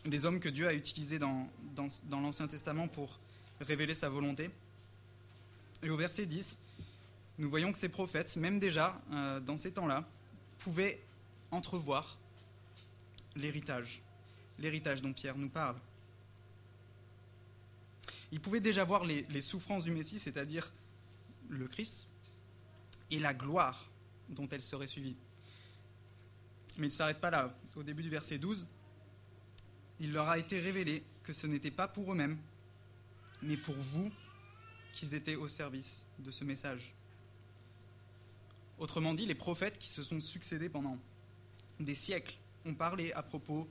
des 0.04 0.24
hommes 0.24 0.40
que 0.40 0.48
Dieu 0.48 0.66
a 0.66 0.74
utilisés 0.74 1.18
dans, 1.18 1.48
dans, 1.74 1.88
dans 2.04 2.20
l'Ancien 2.20 2.48
Testament 2.48 2.88
pour 2.88 3.18
révéler 3.60 3.94
sa 3.94 4.08
volonté. 4.08 4.50
Et 5.82 5.90
au 5.90 5.96
verset 5.96 6.26
10, 6.26 6.60
nous 7.38 7.48
voyons 7.48 7.72
que 7.72 7.78
ces 7.78 7.88
prophètes, 7.88 8.36
même 8.36 8.58
déjà 8.58 9.00
euh, 9.12 9.40
dans 9.40 9.56
ces 9.56 9.72
temps-là, 9.72 10.04
pouvaient 10.58 11.00
entrevoir 11.50 12.18
l'héritage, 13.36 14.02
l'héritage 14.58 15.00
dont 15.00 15.12
Pierre 15.12 15.38
nous 15.38 15.48
parle. 15.48 15.76
Ils 18.32 18.40
pouvaient 18.40 18.60
déjà 18.60 18.84
voir 18.84 19.04
les, 19.04 19.40
souffrances 19.40 19.84
du 19.84 19.90
Messie, 19.90 20.18
c'est-à-dire 20.18 20.72
le 21.48 21.66
Christ, 21.66 22.08
et 23.10 23.18
la 23.18 23.32
gloire 23.32 23.88
dont 24.28 24.48
elle 24.50 24.60
serait 24.60 24.86
suivie. 24.86 25.16
Mais 26.76 26.88
il 26.88 26.90
ne 26.90 26.94
s'arrête 26.94 27.20
pas 27.20 27.30
là. 27.30 27.56
Au 27.74 27.82
début 27.82 28.02
du 28.02 28.10
verset 28.10 28.38
12, 28.38 28.66
il 30.00 30.12
leur 30.12 30.28
a 30.28 30.38
été 30.38 30.60
révélé 30.60 31.02
que 31.22 31.32
ce 31.32 31.46
n'était 31.46 31.70
pas 31.70 31.88
pour 31.88 32.12
eux-mêmes, 32.12 32.36
mais 33.42 33.56
pour 33.56 33.76
vous 33.76 34.10
qu'ils 34.92 35.14
étaient 35.14 35.36
au 35.36 35.48
service 35.48 36.04
de 36.18 36.30
ce 36.30 36.44
message. 36.44 36.92
Autrement 38.78 39.14
dit, 39.14 39.26
les 39.26 39.34
prophètes 39.34 39.78
qui 39.78 39.88
se 39.88 40.04
sont 40.04 40.20
succédés 40.20 40.68
pendant 40.68 40.98
des 41.80 41.94
siècles 41.94 42.36
ont 42.64 42.74
parlé 42.74 43.12
à 43.12 43.22
propos 43.22 43.68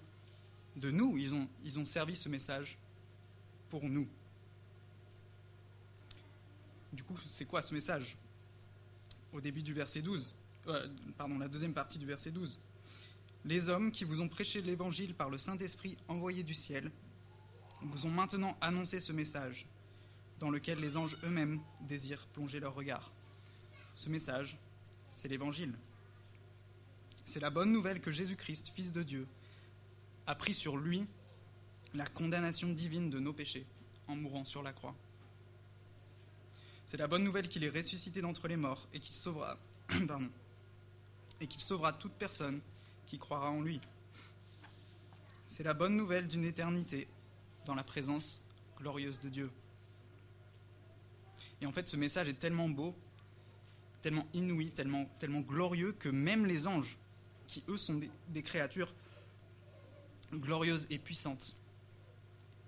de 0.76 0.92
nous, 0.92 1.18
ils 1.18 1.34
ont, 1.34 1.48
ils 1.64 1.80
ont 1.80 1.86
servi 1.86 2.16
ce 2.16 2.30
message 2.30 2.78
pour 3.70 3.84
nous. 3.90 4.08
Du 6.94 7.04
coup, 7.04 7.18
c'est 7.26 7.46
quoi 7.46 7.62
ce 7.62 7.74
message 7.74 8.18
Au 9.34 9.42
début 9.42 9.64
du 9.64 9.74
verset 9.74 10.02
12, 10.02 10.34
euh, 10.68 10.88
pardon, 11.18 11.38
la 11.38 11.48
deuxième 11.48 11.74
partie 11.74 11.98
du 11.98 12.06
verset 12.06 12.32
12. 12.32 12.60
Les 13.46 13.70
hommes 13.70 13.92
qui 13.92 14.04
vous 14.04 14.22
ont 14.22 14.28
prêché 14.28 14.62
l'évangile 14.62 15.14
par 15.14 15.30
le 15.30 15.38
Saint-Esprit 15.38 15.98
envoyé 16.08 16.44
du 16.44 16.54
ciel 16.54 16.92
vous 17.82 18.06
ont 18.06 18.12
maintenant 18.12 18.58
annoncé 18.62 19.00
ce 19.00 19.14
message 19.14 19.68
dans 20.40 20.50
lequel 20.50 20.80
les 20.80 20.98
anges 20.98 21.18
eux-mêmes 21.24 21.60
désirent 21.82 22.28
plonger 22.28 22.60
leur 22.60 22.74
regard. 22.74 23.12
Ce 23.94 24.10
message, 24.10 24.58
c'est 25.18 25.28
l'Évangile. 25.28 25.74
C'est 27.26 27.40
la 27.40 27.50
bonne 27.50 27.72
nouvelle 27.72 28.00
que 28.02 28.12
Jésus-Christ, 28.12 28.70
Fils 28.76 28.92
de 28.92 29.02
Dieu, 29.02 29.28
a 30.28 30.36
pris 30.36 30.54
sur 30.54 30.78
lui 30.78 31.08
la 31.96 32.06
condamnation 32.06 32.70
divine 32.70 33.10
de 33.10 33.20
nos 33.20 33.34
péchés 33.34 33.66
en 34.08 34.16
mourant 34.16 34.46
sur 34.46 34.62
la 34.62 34.74
croix. 34.74 34.96
C'est 36.86 36.98
la 36.98 37.08
bonne 37.08 37.24
nouvelle 37.24 37.50
qu'il 37.50 37.64
est 37.64 37.76
ressuscité 37.76 38.22
d'entre 38.22 38.48
les 38.48 38.58
morts 38.58 38.88
et 38.94 39.00
qu'il 39.00 39.16
sauvera, 39.16 39.58
pardon, 40.08 40.30
et 41.42 41.48
qu'il 41.48 41.62
sauvera 41.62 41.94
toute 41.94 42.14
personne 42.14 42.62
qui 43.08 43.18
croira 43.18 43.50
en 43.50 43.62
lui. 43.62 43.82
C'est 45.48 45.64
la 45.64 45.74
bonne 45.74 45.98
nouvelle 45.98 46.28
d'une 46.28 46.46
éternité 46.46 47.08
dans 47.66 47.74
la 47.74 47.84
présence 47.84 48.46
glorieuse 48.78 49.20
de 49.20 49.30
Dieu. 49.30 49.52
Et 51.60 51.66
en 51.66 51.72
fait, 51.72 51.88
ce 51.88 51.98
message 51.98 52.30
est 52.30 52.38
tellement 52.38 52.70
beau, 52.70 52.96
tellement 54.08 54.28
inouï, 54.34 54.70
tellement, 54.72 55.42
glorieux 55.42 55.92
que 55.92 56.08
même 56.08 56.46
les 56.46 56.66
anges, 56.66 56.98
qui 57.46 57.62
eux 57.68 57.76
sont 57.76 58.00
des, 58.30 58.42
créatures 58.42 58.96
glorieuses 60.32 60.88
et 60.90 60.98
puissantes, 60.98 61.58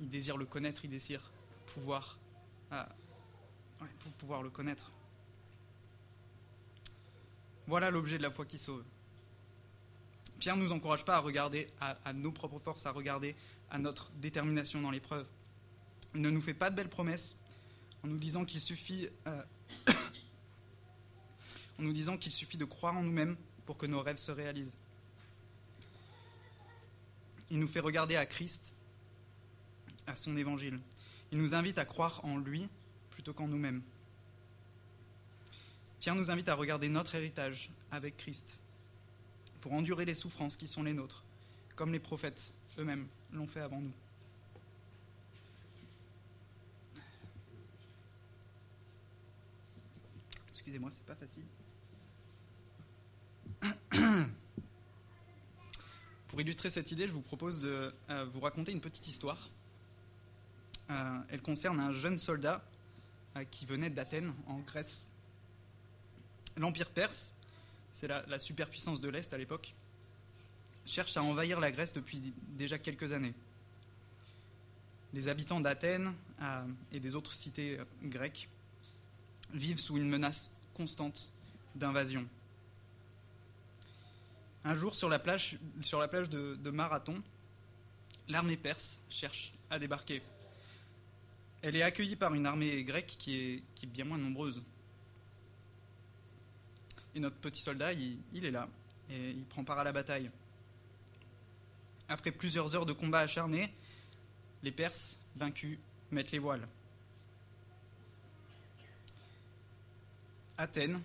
ils 0.02 0.10
désirent 0.10 0.36
le 0.36 0.46
connaître, 0.46 0.84
ils 0.84 0.90
désirent 0.90 1.32
pouvoir, 1.66 2.20
pouvoir 4.18 4.44
le 4.44 4.50
connaître. 4.50 4.92
Voilà 7.68 7.90
l'objet 7.90 8.18
de 8.18 8.24
la 8.24 8.32
foi 8.32 8.46
qui 8.46 8.58
sauve. 8.58 8.84
Pierre 10.40 10.58
ne 10.58 10.64
nous 10.64 10.74
encourage 10.74 11.06
pas 11.06 11.16
à 11.16 11.20
regarder 11.20 11.68
à, 11.80 11.98
à, 12.04 12.12
nos 12.12 12.34
propres 12.34 12.60
forces, 12.60 12.86
à 12.86 12.92
regarder 12.92 13.34
à 13.72 13.78
notre 13.78 14.12
détermination 14.12 14.82
dans 14.82 14.92
l'épreuve. 14.92 15.26
Il 16.16 16.22
ne 16.22 16.32
nous 16.32 16.42
fait 16.42 16.54
pas 16.54 16.70
de 16.70 16.76
belles 16.76 16.90
promesses, 16.90 17.38
en 18.04 18.10
nous 18.10 18.18
disant 18.18 18.44
qu'il 18.44 18.60
suffit, 18.60 19.08
euh, 19.26 19.42
en 21.80 21.84
nous 21.84 21.94
disant 21.94 22.18
qu'il 22.18 22.32
suffit 22.32 22.58
de 22.58 22.66
croire 22.66 22.98
en 22.98 23.04
nous-mêmes 23.04 23.38
pour 23.66 23.78
que 23.78 23.86
nos 23.86 24.02
rêves 24.02 24.18
se 24.18 24.32
réalisent. 24.32 24.78
Il 27.50 27.60
nous 27.60 27.68
fait 27.68 27.80
regarder 27.80 28.18
à 28.18 28.26
Christ, 28.26 28.76
à 30.06 30.16
son 30.16 30.36
évangile. 30.36 30.80
Il 31.32 31.38
nous 31.38 31.56
invite 31.56 31.78
à 31.78 31.86
croire 31.86 32.24
en 32.26 32.38
lui 32.38 32.68
plutôt 33.12 33.34
qu'en 33.34 33.48
nous-mêmes. 33.48 33.82
Pierre 36.02 36.16
nous 36.16 36.32
invite 36.32 36.50
à 36.50 36.56
regarder 36.56 36.90
notre 36.90 37.16
héritage 37.16 37.70
avec 37.92 38.18
Christ 38.18 38.60
pour 39.62 39.74
endurer 39.74 40.06
les 40.06 40.16
souffrances 40.16 40.58
qui 40.58 40.68
sont 40.68 40.84
les 40.84 40.94
nôtres, 40.94 41.24
comme 41.76 41.94
les 41.94 42.00
prophètes 42.00 42.56
eux-mêmes 42.78 43.08
l'ont 43.32 43.48
fait 43.48 43.62
avant 43.62 43.80
nous. 43.80 43.94
Excusez-moi, 50.52 50.90
c'est 50.92 51.06
pas 51.06 51.16
facile. 51.16 51.46
Pour 56.30 56.40
illustrer 56.40 56.70
cette 56.70 56.92
idée, 56.92 57.08
je 57.08 57.12
vous 57.12 57.24
propose 57.24 57.60
de 57.60 57.92
euh, 58.12 58.26
vous 58.26 58.40
raconter 58.40 58.72
une 58.72 58.82
petite 58.82 59.08
histoire. 59.08 59.50
Euh, 60.92 61.18
elle 61.30 61.42
concerne 61.42 61.80
un 61.80 61.92
jeune 61.92 62.20
soldat 62.20 62.64
euh, 63.36 63.44
qui 63.46 63.66
venait 63.66 63.90
d'Athènes, 63.90 64.32
en 64.46 64.60
Grèce. 64.60 65.10
L'Empire 66.56 66.92
perse, 66.92 67.34
c'est 67.92 68.08
la, 68.08 68.24
la 68.28 68.38
superpuissance 68.38 69.02
de 69.02 69.10
l'Est 69.10 69.34
à 69.34 69.40
l'époque, 69.40 69.74
cherche 70.86 71.18
à 71.18 71.24
envahir 71.24 71.60
la 71.60 71.72
Grèce 71.72 71.94
depuis 71.94 72.22
déjà 72.50 72.78
quelques 72.78 73.12
années. 73.12 73.34
Les 75.14 75.30
habitants 75.30 75.60
d'Athènes 75.60 76.14
et 76.92 77.00
des 77.00 77.16
autres 77.16 77.34
cités 77.34 77.80
grecques 78.04 78.48
vivent 79.52 79.80
sous 79.80 79.98
une 79.98 80.08
menace 80.08 80.52
constante 80.76 81.32
d'invasion. 81.74 82.28
Un 84.66 84.78
jour, 84.78 84.96
sur 84.96 85.10
la 85.10 85.20
plage, 85.20 85.58
de, 85.80 86.70
Marathon, 86.70 87.22
l'armée 88.28 88.58
perse 88.58 89.00
cherche 89.10 89.54
à 89.70 89.80
débarquer. 89.80 90.22
Elle 91.62 91.76
est 91.76 91.84
accueillie 91.84 92.16
par 92.16 92.34
une 92.34 92.46
armée 92.46 92.84
grecque 92.84 93.16
qui 93.18 93.36
est, 93.36 93.64
qui 93.76 93.86
est 93.86 93.90
bien 93.90 94.06
moins 94.06 94.18
nombreuse. 94.18 94.62
Et 97.16 97.20
notre 97.20 97.38
petit 97.38 97.62
soldat, 97.62 97.94
il, 97.94 98.18
il, 98.34 98.46
est 98.46 98.52
là, 98.52 98.68
et 99.10 99.32
il 99.32 99.46
prend 99.46 99.64
part 99.64 99.80
à 99.80 99.84
la 99.84 99.92
bataille. 99.92 100.30
Après 102.08 102.32
plusieurs 102.32 102.76
heures 102.76 102.86
de 102.86 102.94
combat 102.94 103.20
acharné, 103.20 103.74
les 104.64 104.72
Perses, 104.72 105.20
vaincus, 105.36 105.80
mettent 106.12 106.32
les 106.32 106.40
voiles. 106.40 106.68
Athènes, 110.58 111.02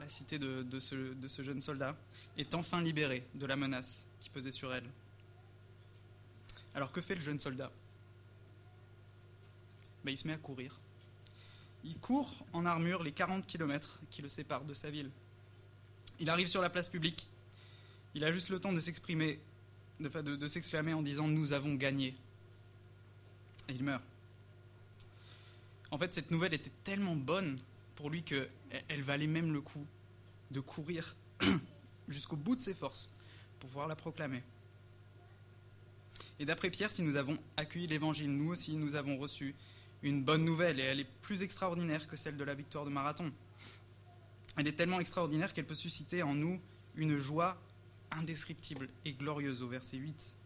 la 0.00 0.08
cité 0.08 0.38
de, 0.38 0.78
ce, 0.78 1.42
jeune 1.42 1.60
soldat, 1.60 1.96
est 2.36 2.54
enfin 2.54 2.80
libérée 2.80 3.24
de 3.34 3.46
la 3.46 3.56
menace 3.56 4.08
qui 4.20 4.30
pesait 4.30 4.52
sur 4.52 4.72
elle. 4.72 4.88
Alors 6.74 6.92
que 6.92 7.00
fait 7.00 7.14
le 7.14 7.20
jeune 7.20 7.38
soldat? 7.38 7.72
Ben, 10.04 10.12
Il 10.12 10.18
se 10.18 10.26
met 10.26 10.34
à 10.34 10.38
courir. 10.38 10.78
Il 11.84 11.98
court 11.98 12.44
en 12.52 12.66
armure 12.66 13.02
les 13.02 13.12
40 13.12 13.46
km 13.46 14.00
qui 14.10 14.22
le 14.22 14.28
séparent 14.28 14.64
de 14.64 14.74
sa 14.74 14.90
ville. 14.90 15.10
Il 16.20 16.30
arrive 16.30 16.46
sur 16.46 16.60
la 16.60 16.70
place 16.70 16.88
publique. 16.88 17.28
Il 18.14 18.24
a 18.24 18.32
juste 18.32 18.48
le 18.48 18.60
temps 18.60 18.72
de 18.72 18.80
s'exprimer, 18.80 19.40
de, 20.00 20.08
de 20.08 20.46
s'exclamer 20.46 20.92
en 20.92 21.02
disant 21.02 21.28
Nous 21.28 21.52
avons 21.52 21.74
gagné. 21.74 22.14
Et 23.68 23.72
il 23.72 23.84
meurt. 23.84 24.02
En 25.90 25.98
fait, 25.98 26.12
cette 26.12 26.30
nouvelle 26.30 26.54
était 26.54 26.72
tellement 26.84 27.16
bonne 27.16 27.58
pour 27.98 28.10
lui 28.10 28.22
qu'elle 28.22 29.02
valait 29.02 29.26
même 29.26 29.52
le 29.52 29.60
coup 29.60 29.84
de 30.52 30.60
courir 30.60 31.16
jusqu'au 32.08 32.36
bout 32.36 32.54
de 32.54 32.62
ses 32.62 32.72
forces 32.72 33.10
pour 33.58 33.70
pouvoir 33.70 33.88
la 33.88 33.96
proclamer. 33.96 34.44
Et 36.38 36.44
d'après 36.44 36.70
Pierre, 36.70 36.92
si 36.92 37.02
nous 37.02 37.16
avons 37.16 37.36
accueilli 37.56 37.88
l'Évangile, 37.88 38.30
nous 38.30 38.52
aussi, 38.52 38.76
nous 38.76 38.94
avons 38.94 39.18
reçu 39.18 39.56
une 40.04 40.22
bonne 40.22 40.44
nouvelle, 40.44 40.78
et 40.78 40.84
elle 40.84 41.00
est 41.00 41.10
plus 41.22 41.42
extraordinaire 41.42 42.06
que 42.06 42.14
celle 42.14 42.36
de 42.36 42.44
la 42.44 42.54
victoire 42.54 42.84
de 42.84 42.90
Marathon. 42.90 43.32
Elle 44.56 44.68
est 44.68 44.76
tellement 44.76 45.00
extraordinaire 45.00 45.52
qu'elle 45.52 45.66
peut 45.66 45.74
susciter 45.74 46.22
en 46.22 46.34
nous 46.34 46.60
une 46.94 47.18
joie 47.18 47.60
indescriptible 48.12 48.90
et 49.06 49.12
glorieuse 49.12 49.60
au 49.60 49.66
verset 49.66 49.96
8. 49.96 50.36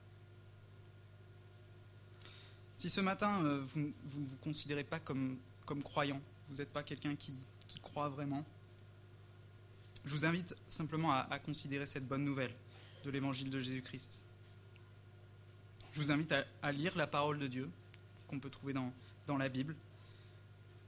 Si 2.76 2.88
ce 2.88 3.02
matin, 3.02 3.44
euh, 3.44 3.62
vous 3.74 3.80
ne 3.80 3.92
vous, 4.06 4.36
considérez 4.40 4.84
pas 4.84 5.00
comme, 5.00 5.36
comme 5.66 5.82
croyant, 5.82 6.22
vous 6.52 6.58
n'êtes 6.58 6.72
pas 6.72 6.82
quelqu'un 6.82 7.16
qui, 7.16 7.34
croit 7.80 8.10
vraiment, 8.10 8.44
je 10.04 10.10
vous 10.10 10.26
invite 10.26 10.54
simplement 10.68 11.10
à, 11.10 11.38
considérer 11.38 11.86
cette 11.86 12.06
bonne 12.06 12.24
nouvelle 12.24 12.52
de 13.04 13.10
l'évangile 13.10 13.48
de 13.48 13.58
Jésus-Christ. 13.58 14.22
Je 15.92 16.00
vous 16.02 16.12
invite 16.12 16.34
à, 16.60 16.72
lire 16.72 16.94
la 16.96 17.06
parole 17.06 17.38
de 17.38 17.46
Dieu 17.46 17.70
qu'on 18.28 18.38
peut 18.38 18.50
trouver 18.50 18.74
dans, 18.74 18.92
la 19.38 19.48
Bible 19.48 19.74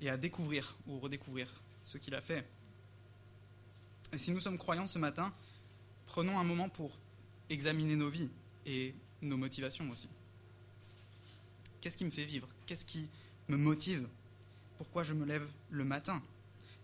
et 0.02 0.10
à 0.10 0.18
découvrir 0.18 0.76
ou 0.86 0.98
redécouvrir 0.98 1.48
ce 1.82 1.96
qu'il 1.96 2.14
a 2.14 2.20
fait. 2.20 2.46
Et 4.12 4.18
si 4.18 4.32
nous 4.32 4.40
sommes 4.40 4.58
croyants 4.58 4.86
ce 4.86 4.98
matin, 4.98 5.32
prenons 6.04 6.38
un 6.38 6.44
moment 6.44 6.68
pour 6.68 6.98
examiner 7.48 7.96
nos 7.96 8.10
vies 8.10 8.28
et 8.66 8.94
nos 9.22 9.38
motivations 9.38 9.88
aussi. 9.90 10.10
Qu'est-ce 11.80 11.96
qui 11.96 12.04
me 12.04 12.10
fait 12.10 12.26
vivre? 12.26 12.48
Qu'est-ce 12.66 12.84
qui 12.84 13.08
me 13.48 13.56
motive 13.56 14.06
Pourquoi 14.78 15.04
je 15.04 15.14
me 15.14 15.24
lève 15.24 15.48
le 15.70 15.84
matin? 15.84 16.22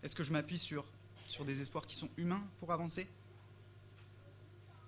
Est-ce 0.03 0.15
que 0.15 0.23
je 0.23 0.31
m'appuie 0.31 0.57
sur, 0.57 0.85
des 1.45 1.61
espoirs 1.61 1.85
qui 1.85 1.95
sont 1.95 2.09
humains 2.17 2.43
pour 2.59 2.71
avancer? 2.71 3.07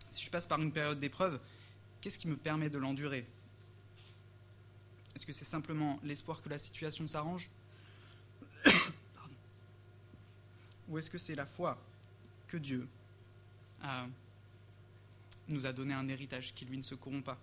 Si 0.09 0.23
je 0.23 0.29
passe 0.29 0.45
par 0.45 0.61
une 0.61 0.71
période 0.71 0.99
d'épreuve, 0.99 1.39
qu'est-ce 2.01 2.19
qui 2.19 2.27
me 2.27 2.37
permet 2.37 2.69
de 2.69 2.77
l'endurer? 2.77 3.27
Est-ce 5.15 5.25
que 5.25 5.33
c'est 5.33 5.45
simplement 5.45 5.99
l'espoir 6.03 6.41
que 6.41 6.49
la 6.49 6.57
situation 6.57 7.05
s'arrange? 7.07 7.49
Ou 10.87 10.97
est-ce 10.97 11.09
que 11.09 11.17
c'est 11.17 11.35
la 11.35 11.45
foi 11.45 11.77
que 12.47 12.57
Dieu 12.57 12.87
nous 15.49 15.65
a 15.65 15.73
donné 15.73 15.93
un 15.93 16.07
héritage 16.07 16.53
qui, 16.53 16.65
lui, 16.65 16.77
ne 16.77 16.83
se 16.83 16.95
corrompt 16.95 17.25
pas 17.25 17.37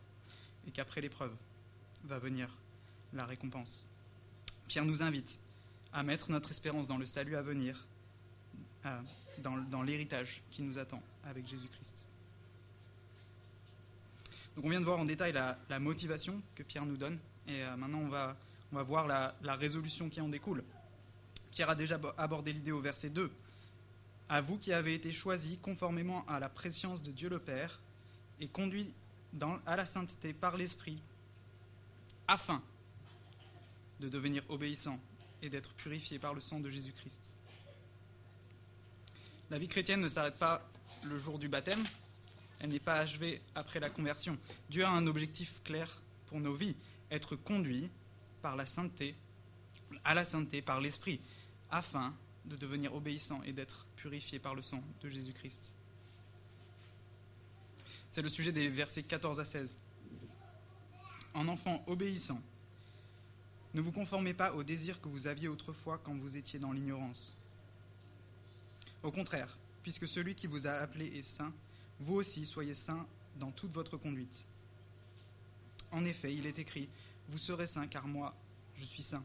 et 0.67 0.71
qu'après 0.71 1.01
l'épreuve 1.01 1.35
va 2.05 2.19
venir 2.19 2.57
la 3.13 3.27
récompense? 3.27 3.87
Pierre 4.67 4.85
nous 4.85 5.03
invite 5.03 5.41
à 5.93 6.03
mettre 6.03 6.31
notre 6.31 6.51
espérance 6.51 6.89
dans 6.89 6.99
le 6.99 7.07
salut 7.07 7.37
à 7.37 7.43
venir, 7.43 7.87
dans, 9.39 9.83
l'héritage 9.83 10.43
qui 10.51 10.63
nous 10.63 10.79
attend 10.79 11.03
avec 11.25 11.47
Jésus-Christ. 11.47 12.07
Donc 14.57 14.65
on 14.65 14.71
vient 14.71 14.81
de 14.81 14.85
voir 14.85 14.99
en 14.99 15.05
détail 15.05 15.33
la, 15.33 15.79
motivation 15.79 16.41
que 16.55 16.63
Pierre 16.63 16.87
nous 16.87 16.97
donne, 16.97 17.19
et 17.47 17.63
euh, 17.63 17.77
maintenant 17.77 18.01
on 18.01 18.09
va, 18.09 18.37
on 18.73 18.77
va 18.77 18.83
voir 18.83 19.07
la, 19.07 19.57
résolution 19.57 20.09
qui 20.09 20.21
en 20.21 20.29
découle. 20.29 20.65
Pierre 21.53 21.71
a 21.71 21.75
déjà 21.75 21.99
abordé 22.17 22.53
l'idée 22.53 22.73
au 22.73 22.81
verset 22.81 23.11
2. 23.11 23.31
À 24.29 24.41
vous 24.41 24.59
qui 24.59 24.73
avez 24.73 24.95
été 24.95 25.11
choisis 25.11 25.59
conformément 25.61 26.25
à 26.27 26.39
la 26.39 26.49
préscience 26.49 27.03
de 27.03 27.11
Dieu 27.11 27.29
le 27.29 27.41
Père 27.41 27.81
et 28.39 28.47
conduits 28.47 28.95
à 29.67 29.77
la 29.77 29.85
sainteté 29.85 30.33
par 30.33 30.57
l'Esprit, 30.57 30.99
afin 32.29 32.63
de 33.99 34.09
devenir 34.09 34.43
obéissants 34.49 35.01
et 35.43 35.51
d'être 35.51 35.73
purifiés 35.75 36.19
par 36.19 36.35
le 36.35 36.41
sang 36.41 36.61
de 36.61 36.69
Jésus-Christ. 36.69 37.35
La 39.51 39.59
vie 39.59 39.69
chrétienne 39.69 40.01
ne 40.01 40.09
s'arrête 40.09 40.39
pas 40.39 40.69
le 41.05 41.19
jour 41.19 41.39
du 41.39 41.49
baptême, 41.49 41.83
elle 42.61 42.71
n'est 42.71 42.79
pas 42.79 42.95
achevée 42.95 43.41
après 43.55 43.81
la 43.81 43.91
conversion. 43.91 44.39
Dieu 44.69 44.85
a 44.85 44.91
un 44.91 45.07
objectif 45.07 45.63
clair 45.65 46.01
pour 46.27 46.41
nos 46.41 46.53
vies, 46.53 46.77
être 47.11 47.35
conduits 47.35 47.91
par 48.43 48.55
la 48.55 48.67
sainteté, 48.67 49.15
à 50.05 50.15
la 50.15 50.25
sainteté 50.25 50.63
par 50.63 50.81
l'Esprit, 50.81 51.21
afin 51.71 52.15
de 52.45 52.57
devenir 52.57 52.95
obéissant 52.95 53.43
et 53.43 53.53
d'être 53.53 53.87
purifié 53.97 54.39
par 54.39 54.55
le 54.55 54.63
sang 54.63 54.83
de 55.01 55.09
Jésus-Christ. 55.09 55.75
C'est 58.11 58.23
le 58.23 58.29
sujet 58.29 58.53
des 58.53 58.69
versets 58.69 59.03
14 59.03 59.41
à 59.41 59.45
16. 59.45 59.79
En 61.35 61.47
enfant 61.49 61.83
obéissant, 61.87 62.43
ne 63.75 63.81
vous 63.81 63.93
conformez 63.93 64.35
pas 64.35 64.53
aux 64.55 64.63
désirs 64.63 65.01
que 65.01 65.09
vous 65.09 65.27
aviez 65.27 65.49
autrefois 65.49 65.99
quand 65.99 66.15
vous 66.15 66.37
étiez 66.37 66.59
dans 66.59 66.73
l'ignorance. 66.73 67.37
Au 69.03 69.11
contraire, 69.11 69.57
puisque 69.83 70.09
celui 70.09 70.35
qui 70.35 70.47
vous 70.47 70.67
a 70.67 70.73
appelé 70.73 71.07
est 71.19 71.23
saint, 71.23 71.53
vous 72.01 72.15
aussi 72.15 72.45
soyez 72.45 72.75
saints 72.75 73.07
dans 73.37 73.51
toute 73.51 73.73
votre 73.73 73.97
conduite. 73.97 74.47
En 75.93 76.05
effet, 76.05 76.35
il 76.35 76.47
est 76.47 76.59
écrit, 76.59 76.89
Vous 77.29 77.39
serez 77.39 77.67
saints 77.67 77.87
car 77.87 78.07
moi, 78.07 78.35
je 78.77 78.85
suis 78.85 79.03
saint. 79.03 79.23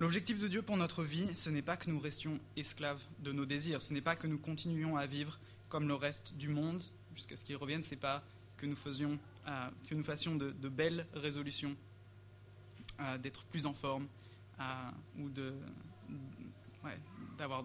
L'objectif 0.00 0.38
de 0.38 0.48
Dieu 0.48 0.60
pour 0.60 0.76
notre 0.76 1.02
vie, 1.02 1.34
ce 1.34 1.50
n'est 1.50 1.62
pas 1.62 1.76
que 1.76 1.90
nous 1.90 2.00
restions 2.00 2.38
esclaves 2.56 3.00
de 3.20 3.32
nos 3.32 3.46
désirs, 3.46 3.80
ce 3.80 3.94
n'est 3.94 4.00
pas 4.00 4.16
que 4.16 4.26
nous 4.26 4.38
continuions 4.38 4.96
à 4.96 5.06
vivre 5.06 5.38
comme 5.68 5.88
le 5.88 5.94
reste 5.94 6.34
du 6.34 6.48
monde 6.48 6.82
jusqu'à 7.14 7.36
ce 7.36 7.44
qu'il 7.44 7.56
revienne, 7.56 7.82
ce 7.82 7.90
n'est 7.90 8.00
pas 8.00 8.22
que 8.56 8.66
nous, 8.66 8.76
faisions, 8.76 9.18
que 9.88 9.94
nous 9.94 10.04
fassions 10.04 10.36
de, 10.36 10.68
belles 10.68 11.06
résolutions, 11.14 11.76
euh, 13.00 13.18
d'être 13.18 13.44
plus 13.44 13.66
en 13.66 13.74
forme 13.74 14.06
euh, 14.60 14.90
ou 15.18 15.30
d'avoir, 17.36 17.64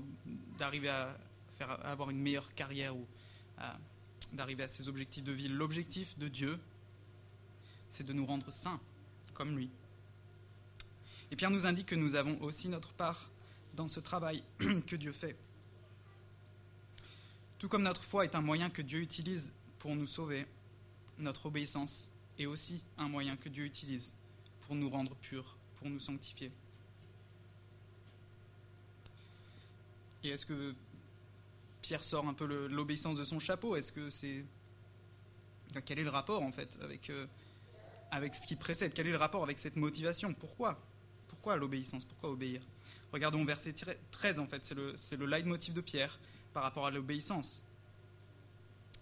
d'arriver 0.57 0.89
à, 0.89 1.17
à 1.59 1.91
avoir 1.91 2.09
une 2.09 2.19
meilleure 2.19 2.53
carrière 2.53 2.95
ou 2.95 3.05
d'arriver 4.33 4.63
à 4.63 4.67
ses 4.67 4.87
objectifs 4.87 5.23
de 5.23 5.31
vie. 5.31 5.47
L'objectif 5.47 6.17
de 6.17 6.27
Dieu, 6.27 6.59
c'est 7.89 8.05
de 8.05 8.13
nous 8.13 8.25
rendre 8.25 8.51
saints 8.51 8.79
comme 9.33 9.55
lui. 9.55 9.69
Et 11.31 11.35
Pierre 11.35 11.51
nous 11.51 11.65
indique 11.65 11.87
que 11.87 11.95
nous 11.95 12.15
avons 12.15 12.41
aussi 12.41 12.69
notre 12.69 12.93
part 12.93 13.29
dans 13.75 13.87
ce 13.87 13.99
travail 13.99 14.43
que 14.87 14.95
Dieu 14.95 15.11
fait. 15.11 15.35
Tout 17.59 17.67
comme 17.67 17.83
notre 17.83 18.03
foi 18.03 18.23
est 18.23 18.35
un 18.35 18.41
moyen 18.41 18.69
que 18.69 18.81
Dieu 18.81 18.99
utilise 18.99 19.53
pour 19.79 19.95
nous 19.95 20.07
sauver, 20.07 20.47
notre 21.19 21.47
obéissance 21.47 22.11
est 22.37 22.45
aussi 22.45 22.81
un 22.97 23.09
moyen 23.09 23.35
que 23.35 23.49
Dieu 23.49 23.65
utilise 23.65 24.13
pour 24.61 24.75
nous 24.75 24.89
rendre 24.89 25.15
purs, 25.15 25.57
pour 25.75 25.89
nous 25.89 25.99
sanctifier. 25.99 26.51
Et 30.23 30.29
est-ce 30.29 30.45
que 30.45 30.73
Pierre 31.81 32.03
sort 32.03 32.27
un 32.27 32.33
peu 32.33 32.45
l'obéissance 32.67 33.17
de 33.17 33.23
son 33.23 33.39
chapeau? 33.39 33.75
Est-ce 33.75 33.91
que 33.91 34.09
c'est 34.09 34.43
quel 35.85 35.99
est 35.99 36.03
le 36.03 36.09
rapport 36.09 36.41
en 36.41 36.51
fait 36.51 36.77
avec 36.81 37.09
euh, 37.09 37.27
avec 38.11 38.35
ce 38.35 38.47
qui 38.47 38.55
précède? 38.55 38.93
Quel 38.93 39.07
est 39.07 39.11
le 39.11 39.17
rapport 39.17 39.43
avec 39.43 39.59
cette 39.59 39.75
motivation? 39.75 40.33
Pourquoi? 40.33 40.79
Pourquoi 41.27 41.55
l'obéissance? 41.55 42.05
Pourquoi 42.05 42.31
obéir? 42.31 42.61
Regardons 43.13 43.43
verset 43.45 43.73
13 44.11 44.39
en 44.39 44.47
fait, 44.47 44.65
c'est 44.65 44.75
le, 44.75 44.95
le 45.17 45.25
leitmotiv 45.25 45.73
de 45.73 45.81
Pierre 45.81 46.19
par 46.53 46.63
rapport 46.63 46.85
à 46.85 46.91
l'obéissance. 46.91 47.63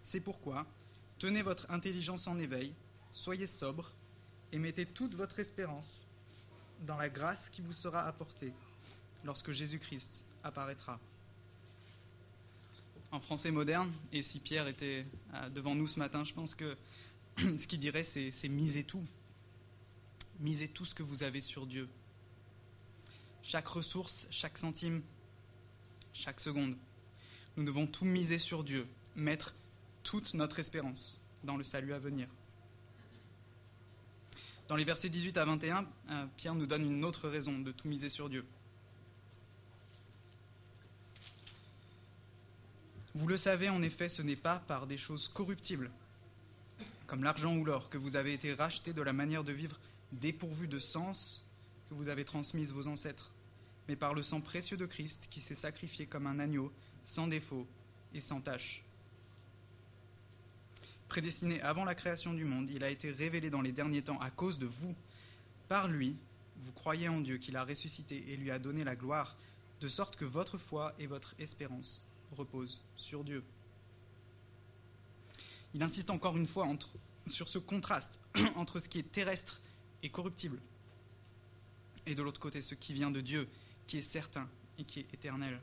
C'est 0.03 0.21
pourquoi, 0.21 0.65
tenez 1.19 1.41
votre 1.41 1.69
intelligence 1.69 2.27
en 2.27 2.38
éveil, 2.39 2.73
soyez 3.12 3.47
sobre 3.47 3.93
et 4.51 4.60
mettez 4.60 4.86
toute 4.86 5.15
votre 5.15 5.39
espérance 5.39 6.06
dans 6.86 6.97
la 6.97 7.10
grâce 7.10 7.49
qui 7.49 7.62
vous 7.62 7.73
sera 7.73 8.06
apportée 8.06 8.53
lorsque 9.25 9.51
Jésus-Christ 9.51 10.25
apparaîtra. 10.43 10.99
En 13.12 13.19
français 13.19 13.51
moderne, 13.51 13.91
et 14.12 14.21
si 14.21 14.39
Pierre 14.39 14.67
était 14.67 15.06
euh, 15.34 15.49
devant 15.49 15.75
nous 15.75 15.88
ce 15.88 15.97
matin, 15.97 16.23
je 16.23 16.34
pense 16.34 16.56
que 16.56 16.77
ce 17.38 17.67
qu'il 17.67 17.80
dirait, 17.80 18.03
c'est, 18.03 18.32
c'est 18.32 18.49
misez 18.49 18.84
tout. 18.84 19.06
Misez 20.39 20.67
tout 20.67 20.86
ce 20.86 20.93
que 20.93 21.03
vous 21.03 21.23
avez 21.23 21.41
sur 21.41 21.65
Dieu 21.65 21.89
chaque 23.47 23.67
ressource, 23.69 24.27
chaque 24.30 24.58
centime, 24.58 25.01
chaque 26.12 26.41
seconde. 26.41 26.75
Nous 27.56 27.63
devons 27.63 27.88
tout 27.88 28.03
miser 28.03 28.39
sur 28.39 28.62
Dieu, 28.62 28.86
mettre 29.15 29.56
toute 30.08 30.34
notre 30.36 30.60
espérance 30.60 31.20
dans 31.43 31.58
le 31.58 31.65
salut 31.65 31.93
à 31.93 32.00
venir. 32.00 32.30
Dans 34.70 34.78
les 34.78 34.86
versets 34.86 35.10
18 35.10 35.36
à 35.38 35.43
21, 35.43 35.86
euh, 36.10 36.26
Pierre 36.38 36.56
nous 36.56 36.65
donne 36.65 36.86
une 36.86 37.04
autre 37.04 37.28
raison 37.28 37.60
de 37.60 37.74
tout 37.74 37.89
miser 37.89 38.08
sur 38.08 38.30
Dieu. 38.30 38.46
Vous 43.15 43.28
le 43.28 43.36
savez, 43.36 43.67
en 43.67 43.82
effet, 43.82 44.08
ce 44.08 44.22
n'est 44.22 44.38
pas 44.38 44.60
par 44.60 44.88
des 44.88 44.98
choses 44.98 45.28
corruptibles, 45.28 45.91
comme 47.06 47.26
l'argent 47.26 47.54
ou 47.58 47.65
l'or, 47.65 47.89
que 47.89 47.98
vous 47.98 48.15
avez 48.15 48.32
été 48.32 48.54
rachetés 48.54 48.93
de 48.93 49.02
la 49.02 49.12
manière 49.12 49.43
de 49.43 49.52
vivre 49.52 49.78
dépourvue 50.13 50.70
de 50.70 50.80
sens 50.80 51.46
que 51.89 51.96
vous 51.96 52.08
avez 52.08 52.24
transmise 52.24 52.72
vos 52.72 52.88
ancêtres 52.88 53.34
mais 53.88 53.96
par 53.96 54.13
le 54.13 54.24
sang 54.24 54.41
précieux 54.41 54.78
de 54.78 54.86
Christ 54.86 55.28
qui 55.30 55.39
s'est 55.39 55.56
sacrifié 55.56 56.06
comme 56.06 56.28
un 56.28 56.39
agneau, 56.39 56.72
sans 57.04 57.28
défaut 57.28 57.65
et 58.13 58.20
sans 58.20 58.41
tache. 58.41 58.84
Prédestiné 61.08 61.62
avant 61.62 61.86
la 61.86 61.96
création 61.96 62.34
du 62.34 62.43
monde, 62.43 62.70
il 62.70 62.84
a 62.84 62.89
été 62.89 63.12
révélé 63.12 63.50
dans 63.50 63.62
les 63.62 63.72
derniers 63.72 64.02
temps 64.02 64.20
à 64.20 64.30
cause 64.30 64.60
de 64.60 64.65
vous. 64.65 64.96
Par 65.70 65.88
lui, 65.88 66.17
vous 66.63 66.74
croyez 66.74 67.08
en 67.08 67.22
Dieu 67.22 67.38
qu'il 67.38 67.56
a 67.56 67.63
ressuscité 67.63 68.32
et 68.32 68.38
lui 68.38 68.52
a 68.52 68.60
donné 68.60 68.84
la 68.84 68.96
gloire, 68.96 69.38
de 69.80 69.88
sorte 69.88 70.15
que 70.15 70.26
votre 70.26 70.58
foi 70.58 70.93
et 71.00 71.08
votre 71.08 71.34
espérance 71.39 72.06
reposent 72.36 72.82
sur 72.96 73.24
Dieu. 73.24 73.43
Il 75.74 75.84
insiste 75.84 76.10
encore 76.10 76.36
une 76.36 76.48
fois 76.48 76.67
sur 77.28 77.48
ce 77.48 77.60
contraste 77.60 78.20
entre 78.56 78.80
ce 78.80 78.89
qui 78.89 79.00
est 79.00 79.12
terrestre 79.12 79.62
et 80.04 80.10
corruptible, 80.10 80.60
et 82.06 82.15
de 82.15 82.24
l'autre 82.24 82.39
côté 82.39 82.62
ce 82.62 82.76
qui 82.76 82.93
vient 82.93 83.12
de 83.12 83.22
Dieu 83.22 83.48
qui 83.86 83.98
est 83.98 84.02
certain 84.02 84.50
et 84.78 84.84
qui 84.84 85.00
est 85.00 85.13
éternel. 85.13 85.60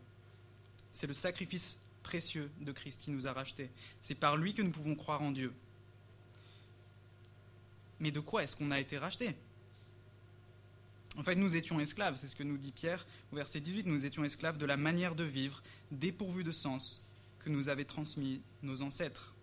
C'est 0.91 1.07
le 1.07 1.13
sacrifice 1.13 1.81
précieux 2.05 2.49
de 2.61 2.71
Christ 2.71 3.01
qui 3.03 3.11
nous 3.11 3.27
a 3.27 3.33
rachetés. 3.33 3.71
C'est 3.99 4.15
par 4.15 4.37
lui 4.37 4.55
que 4.55 4.63
nous 4.63 4.71
pouvons 4.71 4.95
croire 4.95 5.23
en 5.23 5.33
Dieu. 5.33 5.53
Mais 7.99 8.13
de 8.13 8.21
quoi 8.21 8.45
est-ce 8.45 8.55
qu'on 8.55 8.71
a 8.71 8.79
été 8.79 8.97
rachetés? 8.99 9.35
En 11.17 11.23
fait, 11.23 11.35
nous 11.35 11.57
étions 11.57 11.81
esclaves, 11.81 12.17
c'est 12.17 12.29
ce 12.29 12.37
que 12.37 12.43
nous 12.43 12.59
dit 12.59 12.73
Pierre 12.73 13.07
au 13.33 13.37
verset 13.37 13.61
18, 13.61 13.87
nous 13.87 14.05
étions 14.05 14.25
esclaves 14.25 14.59
de 14.59 14.67
la 14.67 14.77
manière 14.77 15.15
de 15.15 15.25
vivre 15.25 15.63
dépourvue 15.91 16.45
de 16.45 16.53
sens 16.53 17.05
que 17.39 17.51
nous 17.51 17.69
avaient 17.69 17.85
transmis 17.85 18.41
nos 18.63 18.83
ancêtres. 18.83 19.35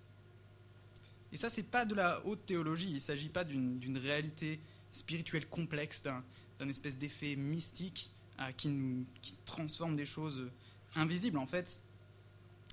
Et 1.31 1.37
ça, 1.37 1.49
c'est 1.49 1.63
pas 1.63 1.85
de 1.85 1.95
la 1.95 2.25
haute 2.25 2.45
théologie, 2.45 2.89
il 2.89 2.95
ne 2.95 2.99
s'agit 2.99 3.29
pas 3.29 3.45
d'une 3.45 3.97
réalité 3.97 4.59
spirituelle 4.89 5.47
complexe, 5.47 6.03
d'un 6.03 6.69
espèce 6.69 6.97
d'effet 6.97 7.37
mystique 7.37 8.11
euh, 8.39 8.51
qui 8.51 9.35
transforme 9.45 9.95
des 9.95 10.05
choses 10.05 10.51
invisibles. 10.95 11.37
En 11.37 11.45
fait, 11.45 11.79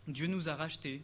Dieu 0.09 0.27
nous 0.27 0.49
a 0.49 0.57
rachetés 0.57 1.03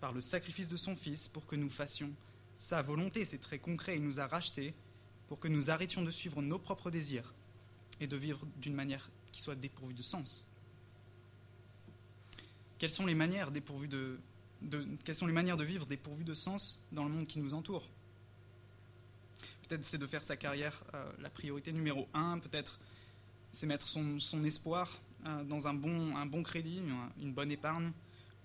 par 0.00 0.12
le 0.12 0.20
sacrifice 0.20 0.68
de 0.68 0.76
son 0.76 0.94
Fils 0.94 1.26
pour 1.26 1.46
que 1.46 1.56
nous 1.56 1.68
fassions 1.68 2.12
sa 2.54 2.80
volonté. 2.80 3.24
C'est 3.24 3.40
très 3.40 3.58
concret, 3.58 3.96
il 3.96 4.04
nous 4.04 4.20
a 4.20 4.26
rachetés 4.28 4.72
pour 5.26 5.40
que 5.40 5.48
nous 5.48 5.68
arrêtions 5.68 6.02
de 6.02 6.12
suivre 6.12 6.40
nos 6.42 6.58
propres 6.60 6.92
désirs 6.92 7.34
et 8.00 8.06
de 8.06 8.16
vivre 8.16 8.46
d'une 8.58 8.74
manière 8.74 9.10
qui 9.32 9.42
soit 9.42 9.56
dépourvue 9.56 9.94
de 9.94 10.02
sens. 10.02 10.46
Quelles 12.78 12.90
sont 12.90 13.04
les 13.04 13.16
manières 13.16 13.50
dépourvues 13.50 13.88
de, 13.88 14.20
vivre 14.62 15.86
dépourvues 15.86 16.24
de 16.24 16.34
sens 16.34 16.84
dans 16.92 17.02
le 17.02 17.10
monde 17.10 17.26
qui 17.26 17.40
nous 17.40 17.52
entoure? 17.52 17.88
Peut-être 19.66 19.84
c'est 19.84 19.98
de 19.98 20.06
faire 20.06 20.22
sa 20.22 20.36
carrière 20.36 20.84
euh, 20.94 21.10
la 21.18 21.30
priorité 21.30 21.72
numéro 21.72 22.08
un, 22.14 22.38
peut-être 22.38 22.78
c'est 23.50 23.66
mettre 23.66 23.88
son, 23.88 24.44
espoir 24.44 25.00
euh, 25.24 25.42
dans 25.42 25.66
un 25.66 25.74
bon 25.74 26.42
crédit, 26.44 26.80
une 27.18 27.32
bonne 27.32 27.50
épargne, 27.50 27.90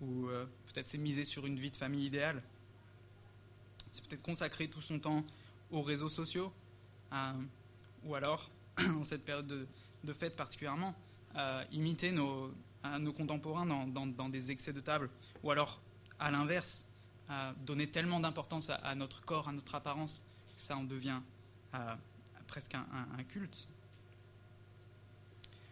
ou 0.02 0.28
euh, 0.28 0.46
peut-être 0.66 0.88
c'est 0.88 0.98
miser 0.98 1.26
sur 1.26 1.46
une 1.46 1.60
vie 1.60 1.72
de 1.72 1.78
famille 1.78 2.06
idéale. 2.06 2.42
C'est 3.92 4.06
peut-être 4.06 4.24
consacrer 4.24 4.68
tout 4.68 4.82
son 4.82 5.00
temps 5.00 5.24
aux 5.70 5.82
réseaux 5.82 6.10
sociaux, 6.10 6.52
ou 8.04 8.16
alors, 8.16 8.50
en 8.98 9.04
cette 9.04 9.24
période 9.24 9.48
de, 9.48 10.14
fête 10.14 10.36
particulièrement, 10.36 10.96
imiter 11.72 12.12
nos, 12.12 12.54
contemporains 13.16 13.66
dans, 13.66 14.30
des 14.30 14.52
excès 14.52 14.74
de 14.74 14.80
table, 14.80 15.10
ou 15.44 15.52
alors 15.52 15.82
à 16.20 16.32
l'inverse, 16.32 16.86
donner 17.66 17.88
tellement 17.88 18.20
d'importance 18.20 18.70
à, 18.70 18.96
notre 18.96 19.24
corps, 19.24 19.50
à 19.50 19.52
notre 19.52 19.76
apparence, 19.76 20.26
que 20.56 20.62
ça 20.62 20.78
en 20.78 20.84
devient 20.84 21.20
presque 22.48 22.76
un, 22.76 23.24
culte. 23.26 23.68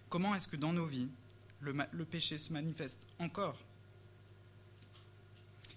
Comment 0.10 0.36
est-ce 0.36 0.48
que 0.48 0.58
dans 0.58 0.74
nos 0.74 0.86
vies, 0.86 1.10
le 1.62 2.06
péché 2.06 2.38
se 2.38 2.52
manifeste 2.52 3.08
encore? 3.18 3.58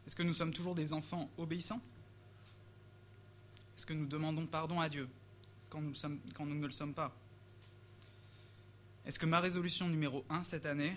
Est-ce 0.06 0.16
que 0.16 0.22
nous 0.22 0.34
sommes 0.34 0.52
toujours 0.52 0.74
des 0.74 0.92
enfants 0.92 1.30
obéissants? 1.38 1.80
Est-ce 3.76 3.86
que 3.86 3.94
nous 3.94 4.06
demandons 4.06 4.46
pardon 4.46 4.80
à 4.80 4.88
Dieu 4.88 5.08
quand 5.70 5.80
nous, 5.80 6.54
ne 6.54 6.66
le 6.66 6.72
sommes 6.72 6.94
pas? 6.94 7.14
Est-ce 9.06 9.18
que 9.18 9.26
ma 9.26 9.40
résolution 9.40 9.88
numéro 9.88 10.24
un 10.28 10.42
cette 10.42 10.66
année, 10.66 10.96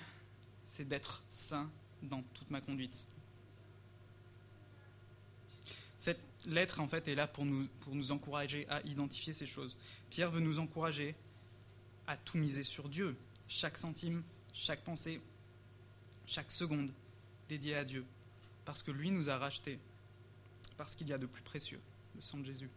c'est 0.63 0.88
d'être 0.88 1.24
saint 1.30 1.70
dans 2.04 2.22
toute 2.34 2.50
ma 2.52 2.62
conduite? 2.62 3.08
Cette 5.98 6.20
lettre, 6.46 6.82
en 6.82 6.88
fait, 6.88 7.08
est 7.08 7.15
là 7.15 7.26
pour 7.26 7.46
nous, 7.46 7.68
pour 7.80 7.96
nous 7.96 8.12
encourager 8.12 8.68
à 8.70 8.82
identifier 8.84 9.34
ces 9.34 9.48
choses. 9.48 9.78
Pierre 10.10 10.30
veut 10.30 10.41
nous 10.41 10.60
encourager 10.60 11.15
à 12.06 12.18
tout 12.18 12.38
miser 12.38 12.63
sur 12.63 12.89
Dieu. 12.89 13.18
Chaque 13.48 13.78
centime, 13.78 14.24
chaque 14.54 14.84
pensée, 14.84 15.22
chaque 16.28 16.52
seconde 16.52 16.91
dédiée 17.50 17.76
à 17.76 17.86
Dieu. 17.86 18.06
Parce 18.65 18.84
que 18.84 18.91
lui 18.91 19.12
nous 19.12 19.30
a 19.30 19.38
rachetés. 19.38 19.80
Parce 20.78 20.95
qu'il 20.95 21.08
y 21.08 21.13
a 21.13 21.17
de 21.17 21.25
plus 21.25 21.43
précieux, 21.43 21.80
le 22.15 22.21
sang 22.21 22.38
de 22.38 22.45
Jésus. 22.45 22.69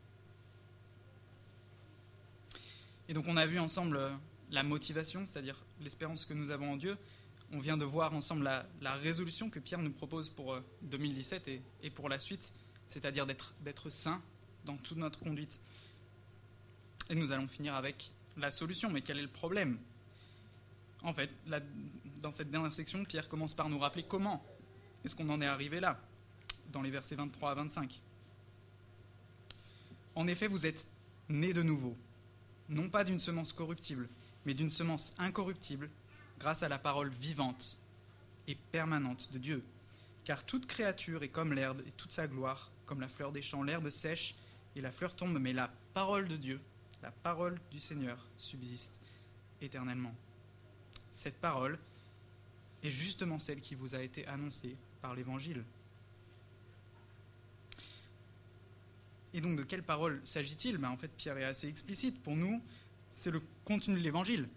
Et 3.09 3.14
donc 3.14 3.24
on 3.27 3.37
a 3.37 3.46
vu 3.46 3.59
ensemble 3.59 3.96
euh, 3.96 4.11
la 4.51 4.62
motivation, 4.62 5.27
c'est-à-dire 5.27 5.57
l'espérance 5.81 6.24
que 6.24 6.35
nous 6.35 6.51
avons 6.51 6.72
en 6.72 6.77
Dieu. 6.77 6.96
On 7.51 7.59
vient 7.59 7.79
de 7.79 7.85
voir 7.85 8.14
ensemble 8.14 8.44
la, 8.81 8.94
résolution 8.96 9.48
que 9.48 9.59
Pierre 9.59 9.81
nous 9.81 9.90
propose 9.90 10.29
pour 10.29 10.59
2017 10.83 11.48
euh, 11.48 11.59
et 11.83 11.90
pour 11.90 12.09
la 12.09 12.18
suite 12.18 12.53
c'est-à-dire 12.88 13.27
d'être 13.27 13.90
saint 13.90 14.20
dans 14.64 14.77
toute 14.77 14.98
notre 14.98 15.20
conduite. 15.20 15.61
Et 17.11 17.14
nous 17.14 17.33
allons 17.33 17.46
finir 17.46 17.74
avec 17.74 18.11
la 18.37 18.51
solution. 18.51 18.90
Mais 18.90 19.03
quel 19.03 19.18
est 19.18 19.22
le 19.22 19.29
problème? 19.29 19.79
En 21.03 21.12
fait, 21.12 21.31
dans 22.20 22.33
cette 22.33 22.51
dernière 22.51 22.74
section, 22.74 23.05
Pierre 23.05 23.29
commence 23.29 23.55
par 23.55 23.68
nous 23.68 23.79
rappeler 23.79 24.05
comment 24.09 24.44
est-ce 25.05 25.15
qu'on 25.15 25.29
en 25.29 25.41
est 25.41 25.47
arrivé 25.47 25.81
là, 25.81 26.01
dans 26.73 26.83
les 26.83 26.91
versets 26.91 27.17
23 27.17 27.51
à 27.51 27.55
25. 27.55 28.01
En 30.15 30.27
effet, 30.27 30.49
vous 30.49 30.67
êtes 30.67 30.89
nés 31.29 31.53
de 31.53 31.63
nouveau, 31.63 31.97
non 32.69 32.89
pas 32.89 33.05
d'une 33.05 33.21
semence 33.21 33.53
corruptible, 33.53 34.09
mais 34.45 34.55
d'une 34.55 34.71
semence 34.71 35.15
incorruptible, 35.19 35.91
grâce 36.39 36.63
à 36.63 36.69
la 36.69 36.79
parole 36.79 37.11
vivante 37.11 37.79
et 38.47 38.55
permanente 38.55 39.33
de 39.33 39.39
Dieu. 39.39 39.65
Car 40.25 40.45
toute 40.45 40.67
créature 40.67 41.23
est 41.23 41.29
comme 41.29 41.53
l'herbe 41.53 41.83
et 41.87 41.91
toute 41.93 42.13
sa 42.13 42.27
gloire 42.27 42.71
comme 42.87 43.01
la 43.01 43.09
fleur 43.09 43.33
des 43.33 43.43
champs, 43.43 43.63
l'herbe 43.63 43.91
sèche 43.91 44.35
et 44.75 44.81
la 44.81 44.91
fleur 44.91 45.15
tombe, 45.15 45.39
mais 45.39 45.53
la 45.53 45.71
parole 45.93 46.27
de 46.27 46.37
Dieu, 46.37 46.61
la 47.03 47.11
parole 47.11 47.61
du 47.71 47.81
Seigneur 47.81 48.19
subsiste 48.37 48.99
éternellement. 49.61 50.15
Cette 51.11 51.39
parole 51.39 51.79
est 52.83 52.91
justement 52.91 53.39
celle 53.39 53.61
qui 53.61 53.75
vous 53.75 53.95
a 53.95 54.01
été 54.01 54.27
annoncée 54.27 54.77
par 55.01 55.15
l'Évangile. 55.15 55.65
Et 59.35 59.41
donc 59.41 59.57
de 59.57 59.63
quelle 59.63 59.83
parole 59.83 60.21
s'agit-il? 60.25 60.79
Ben, 60.79 60.91
En 60.91 60.97
fait, 60.97 61.09
Pierre 61.17 61.39
est 61.39 61.45
assez 61.45 61.69
explicite. 61.69 62.23
Pour 62.23 62.37
nous, 62.37 62.63
c'est 63.13 63.31
le 63.31 63.43
contenu 63.65 63.95
de 63.95 64.01
l'Évangile. 64.01 64.49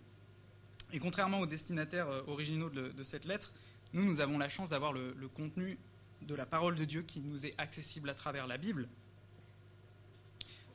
Et 0.93 0.99
contrairement 0.99 1.39
aux 1.39 1.45
destinataires 1.45 2.09
euh, 2.09 2.21
originaux 2.27 2.69
de, 2.69 3.03
cette 3.03 3.25
lettre, 3.25 3.53
nous, 3.93 4.03
nous 4.03 4.21
avons 4.21 4.37
la 4.37 4.49
chance 4.49 4.69
d'avoir 4.69 4.93
le, 4.93 5.13
contenu 5.33 5.77
de 6.21 6.35
la 6.35 6.45
parole 6.45 6.75
de 6.75 6.85
Dieu 6.85 7.01
qui 7.01 7.19
nous 7.19 7.45
est 7.45 7.53
accessible 7.57 8.09
à 8.09 8.13
travers 8.13 8.47
la 8.47 8.57
Bible. 8.57 8.87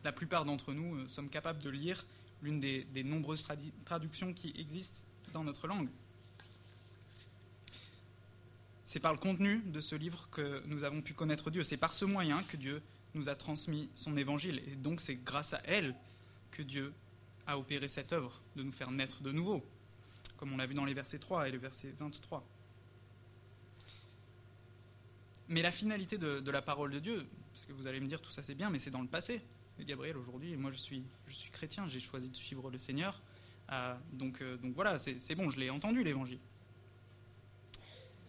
La 0.04 0.12
plupart 0.12 0.44
d'entre 0.44 0.72
nous 0.72 0.96
euh, 0.96 1.08
sommes 1.08 1.28
capables 1.28 1.62
de 1.62 1.70
lire 1.70 2.06
l'une 2.42 2.58
des, 2.58 2.86
nombreuses 3.02 3.46
traductions 3.84 4.32
qui 4.32 4.54
existent 4.58 5.06
dans 5.32 5.44
notre 5.44 5.66
langue. 5.66 5.88
C'est 8.86 9.00
par 9.00 9.12
le 9.12 9.18
contenu 9.18 9.58
de 9.66 9.80
ce 9.80 9.96
livre 9.96 10.28
que 10.30 10.62
nous 10.66 10.84
avons 10.84 11.02
pu 11.02 11.12
connaître 11.12 11.50
Dieu. 11.50 11.64
C'est 11.64 11.76
par 11.76 11.92
ce 11.92 12.04
moyen 12.04 12.44
que 12.44 12.56
Dieu 12.56 12.80
nous 13.14 13.28
a 13.28 13.34
transmis 13.34 13.90
son 13.96 14.16
évangile. 14.16 14.62
Et 14.68 14.76
donc 14.76 15.00
c'est 15.00 15.16
grâce 15.16 15.54
à 15.54 15.60
elle 15.64 15.96
que 16.52 16.62
Dieu 16.62 16.94
a 17.48 17.58
opéré 17.58 17.88
cette 17.88 18.12
œuvre 18.12 18.40
de 18.54 18.62
nous 18.62 18.70
faire 18.70 18.92
naître 18.92 19.22
de 19.24 19.32
nouveau, 19.32 19.66
comme 20.36 20.52
on 20.52 20.56
l'a 20.56 20.66
vu 20.66 20.74
dans 20.74 20.84
les 20.84 20.94
versets 20.94 21.18
3 21.18 21.48
et 21.48 21.50
le 21.50 21.58
verset 21.58 21.92
23. 21.98 22.46
Mais 25.48 25.62
la 25.62 25.72
finalité 25.72 26.16
de, 26.16 26.48
la 26.48 26.62
parole 26.62 26.92
de 26.92 27.00
Dieu, 27.00 27.26
parce 27.54 27.66
que 27.66 27.72
vous 27.72 27.88
allez 27.88 27.98
me 27.98 28.06
dire 28.06 28.22
tout 28.22 28.30
ça 28.30 28.44
c'est 28.44 28.54
bien, 28.54 28.70
mais 28.70 28.78
c'est 28.78 28.90
dans 28.90 29.02
le 29.02 29.08
passé. 29.08 29.42
Gabriel, 29.80 30.16
aujourd'hui, 30.16 30.56
moi 30.56 30.70
je 30.70 30.78
suis, 30.78 31.02
je 31.26 31.34
suis 31.34 31.50
chrétien, 31.50 31.88
j'ai 31.88 32.00
choisi 32.00 32.30
de 32.30 32.36
suivre 32.36 32.70
le 32.70 32.78
Seigneur. 32.78 33.20
Euh, 33.72 33.96
donc, 34.12 34.42
euh, 34.42 34.56
donc 34.58 34.74
voilà, 34.74 34.96
c'est 34.96 35.34
bon, 35.34 35.50
je 35.50 35.58
l'ai 35.58 35.70
entendu 35.70 36.04
l'évangile. 36.04 36.38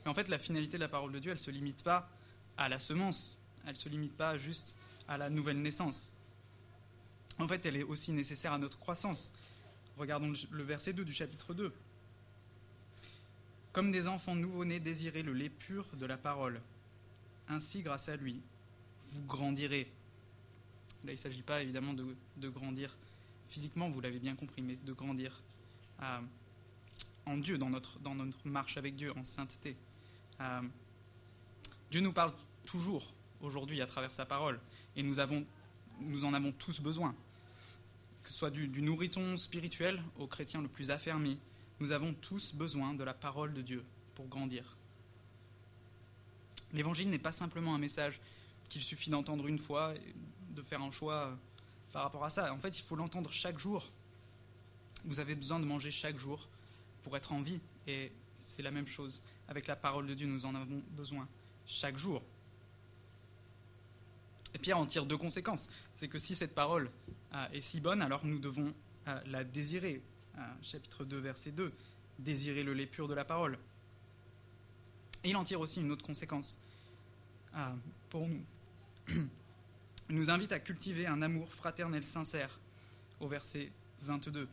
En 0.08 0.14
fait, 0.14 0.30
la 0.30 0.40
finalité 0.40 0.78
de 0.78 0.82
la 0.82 0.88
parole 0.88 1.12
de 1.12 1.20
Dieu, 1.20 1.32
elle 1.32 1.38
ne 1.38 1.42
se 1.42 1.52
limite 1.52 1.84
pas 1.84 2.10
à 2.58 2.70
la 2.70 2.80
semence, 2.80 3.38
elle 3.66 3.72
ne 3.72 3.78
se 3.78 3.90
limite 3.90 4.16
pas 4.16 4.38
juste 4.38 4.76
à 5.08 5.18
la 5.18 5.30
nouvelle 5.30 5.62
naissance. 5.62 6.14
En 7.40 7.48
fait, 7.48 7.66
elle 7.66 7.76
est 7.76 7.84
aussi 7.84 8.12
nécessaire 8.12 8.54
à 8.54 8.58
notre 8.58 8.80
croissance. 8.80 9.34
Regardons 9.98 10.34
le 10.52 10.64
verset 10.64 10.94
2 10.94 11.06
du 11.06 11.14
chapitre 11.14 11.54
2. 11.54 11.74
Comme 13.74 13.92
des 13.92 14.08
enfants 14.08 14.36
nouveau-nés 14.36 14.80
désirez 14.80 15.24
le 15.24 15.34
lait 15.34 15.50
pur 15.50 15.86
de 15.94 16.06
la 16.06 16.18
parole, 16.18 16.62
ainsi, 17.48 17.84
grâce 17.84 18.10
à 18.10 18.16
lui, 18.16 18.42
vous 19.10 19.24
grandirez. 19.24 19.92
Là, 21.04 21.12
il 21.12 21.16
ne 21.16 21.20
s'agit 21.20 21.44
pas 21.44 21.62
évidemment 21.62 21.94
de, 21.94 22.50
grandir 22.50 22.98
physiquement, 23.48 23.90
vous 23.90 24.02
l'avez 24.02 24.20
bien 24.20 24.36
compris, 24.36 24.62
mais 24.62 24.76
de 24.76 24.94
grandir 24.94 25.44
euh, 26.02 26.20
en 27.26 27.38
Dieu, 27.38 27.58
dans 27.58 27.70
notre, 27.70 28.00
dans 28.00 28.16
notre 28.16 28.48
marche 28.48 28.78
avec 28.78 28.96
Dieu, 28.96 29.16
en 29.16 29.24
sainteté. 29.24 29.78
Euh, 30.42 30.62
Dieu 31.92 32.02
nous 32.02 32.14
parle 32.14 32.34
toujours 32.66 33.14
aujourd'hui 33.42 33.82
à 33.82 33.88
travers 33.88 34.14
sa 34.14 34.26
parole, 34.26 34.60
et 34.96 35.04
nous, 35.04 35.20
en 35.20 36.34
avons 36.34 36.52
tous 36.54 36.80
besoin. 36.80 37.16
Que 38.24 38.30
ce 38.30 38.38
soit 38.38 38.52
du, 38.52 38.68
du 38.68 38.82
nourriton 38.82 39.38
spirituel 39.38 40.02
au 40.18 40.28
chrétien 40.28 40.62
le 40.62 40.68
plus 40.68 40.92
affermi, 40.92 41.40
nous 41.80 41.92
avons 41.92 42.14
tous 42.14 42.54
besoin 42.54 42.94
de 42.94 43.04
la 43.04 43.14
parole 43.14 43.54
de 43.54 43.62
Dieu 43.62 43.84
pour 44.16 44.28
grandir. 44.28 44.76
L'évangile 46.74 47.10
n'est 47.10 47.20
pas 47.20 47.32
simplement 47.32 47.76
un 47.76 47.78
message 47.78 48.20
qu'il 48.68 48.82
suffit 48.82 49.10
d'entendre 49.10 49.48
une 49.48 49.60
fois 49.60 49.96
et 49.96 50.16
de 50.50 50.62
faire 50.62 50.82
un 50.82 50.92
choix 50.92 51.14
euh, 51.14 51.36
par 51.94 52.04
rapport 52.04 52.26
à 52.26 52.30
ça. 52.30 52.54
En 52.54 52.58
fait, 52.58 52.78
il 52.78 52.82
faut 52.82 52.96
l'entendre 52.96 53.32
chaque 53.32 53.60
jour. 53.60 53.90
Vous 55.06 55.20
avez 55.20 55.36
besoin 55.36 55.60
de 55.60 55.66
manger 55.66 55.92
chaque 55.92 56.18
jour 56.18 56.48
pour 57.04 57.16
être 57.16 57.32
en 57.32 57.42
vie. 57.42 57.60
Et 57.86 58.12
c'est 58.36 58.64
la 58.64 58.72
même 58.72 58.88
chose 58.88 59.22
avec 59.48 59.68
la 59.68 59.76
parole 59.76 60.08
de 60.08 60.14
Dieu. 60.14 60.28
Nous 60.28 60.46
en 60.46 60.56
avons 60.56 60.84
besoin 60.92 61.28
chaque 61.66 61.98
jour. 61.98 62.22
Et 64.54 64.60
Pierre 64.60 64.78
en 64.78 64.86
tire 64.86 65.06
deux 65.06 65.18
conséquences. 65.18 65.70
C'est 65.94 66.08
que 66.08 66.18
si 66.18 66.36
cette 66.36 66.56
parole 66.56 66.90
euh, 67.34 67.48
est 67.54 67.62
si 67.62 67.80
bonne, 67.80 68.02
alors 68.02 68.26
nous 68.26 68.40
devons 68.40 68.74
euh, 69.08 69.20
la 69.26 69.44
désirer. 69.44 70.02
chapitre 70.62 71.04
2, 71.04 71.18
verset 71.18 71.52
2. 71.52 71.72
Désirer 72.20 72.64
le 72.64 72.74
lait 72.74 72.86
pur 72.86 73.08
de 73.08 73.14
la 73.14 73.26
parole. 73.26 73.58
Et 75.24 75.30
il 75.30 75.36
en 75.36 75.44
tire 75.44 75.60
aussi 75.60 75.82
une 75.82 75.92
autre 75.92 76.06
conséquence 76.06 76.60
pour 78.10 78.28
nous. 78.28 78.46
Il 80.10 80.16
nous 80.16 80.30
invite 80.30 80.54
à 80.54 80.60
cultiver 80.60 81.06
un 81.06 81.22
amour 81.22 81.52
fraternel 81.52 82.04
sincère 82.04 82.60
au 83.20 83.28
verset 83.28 83.72
22. 84.04 84.48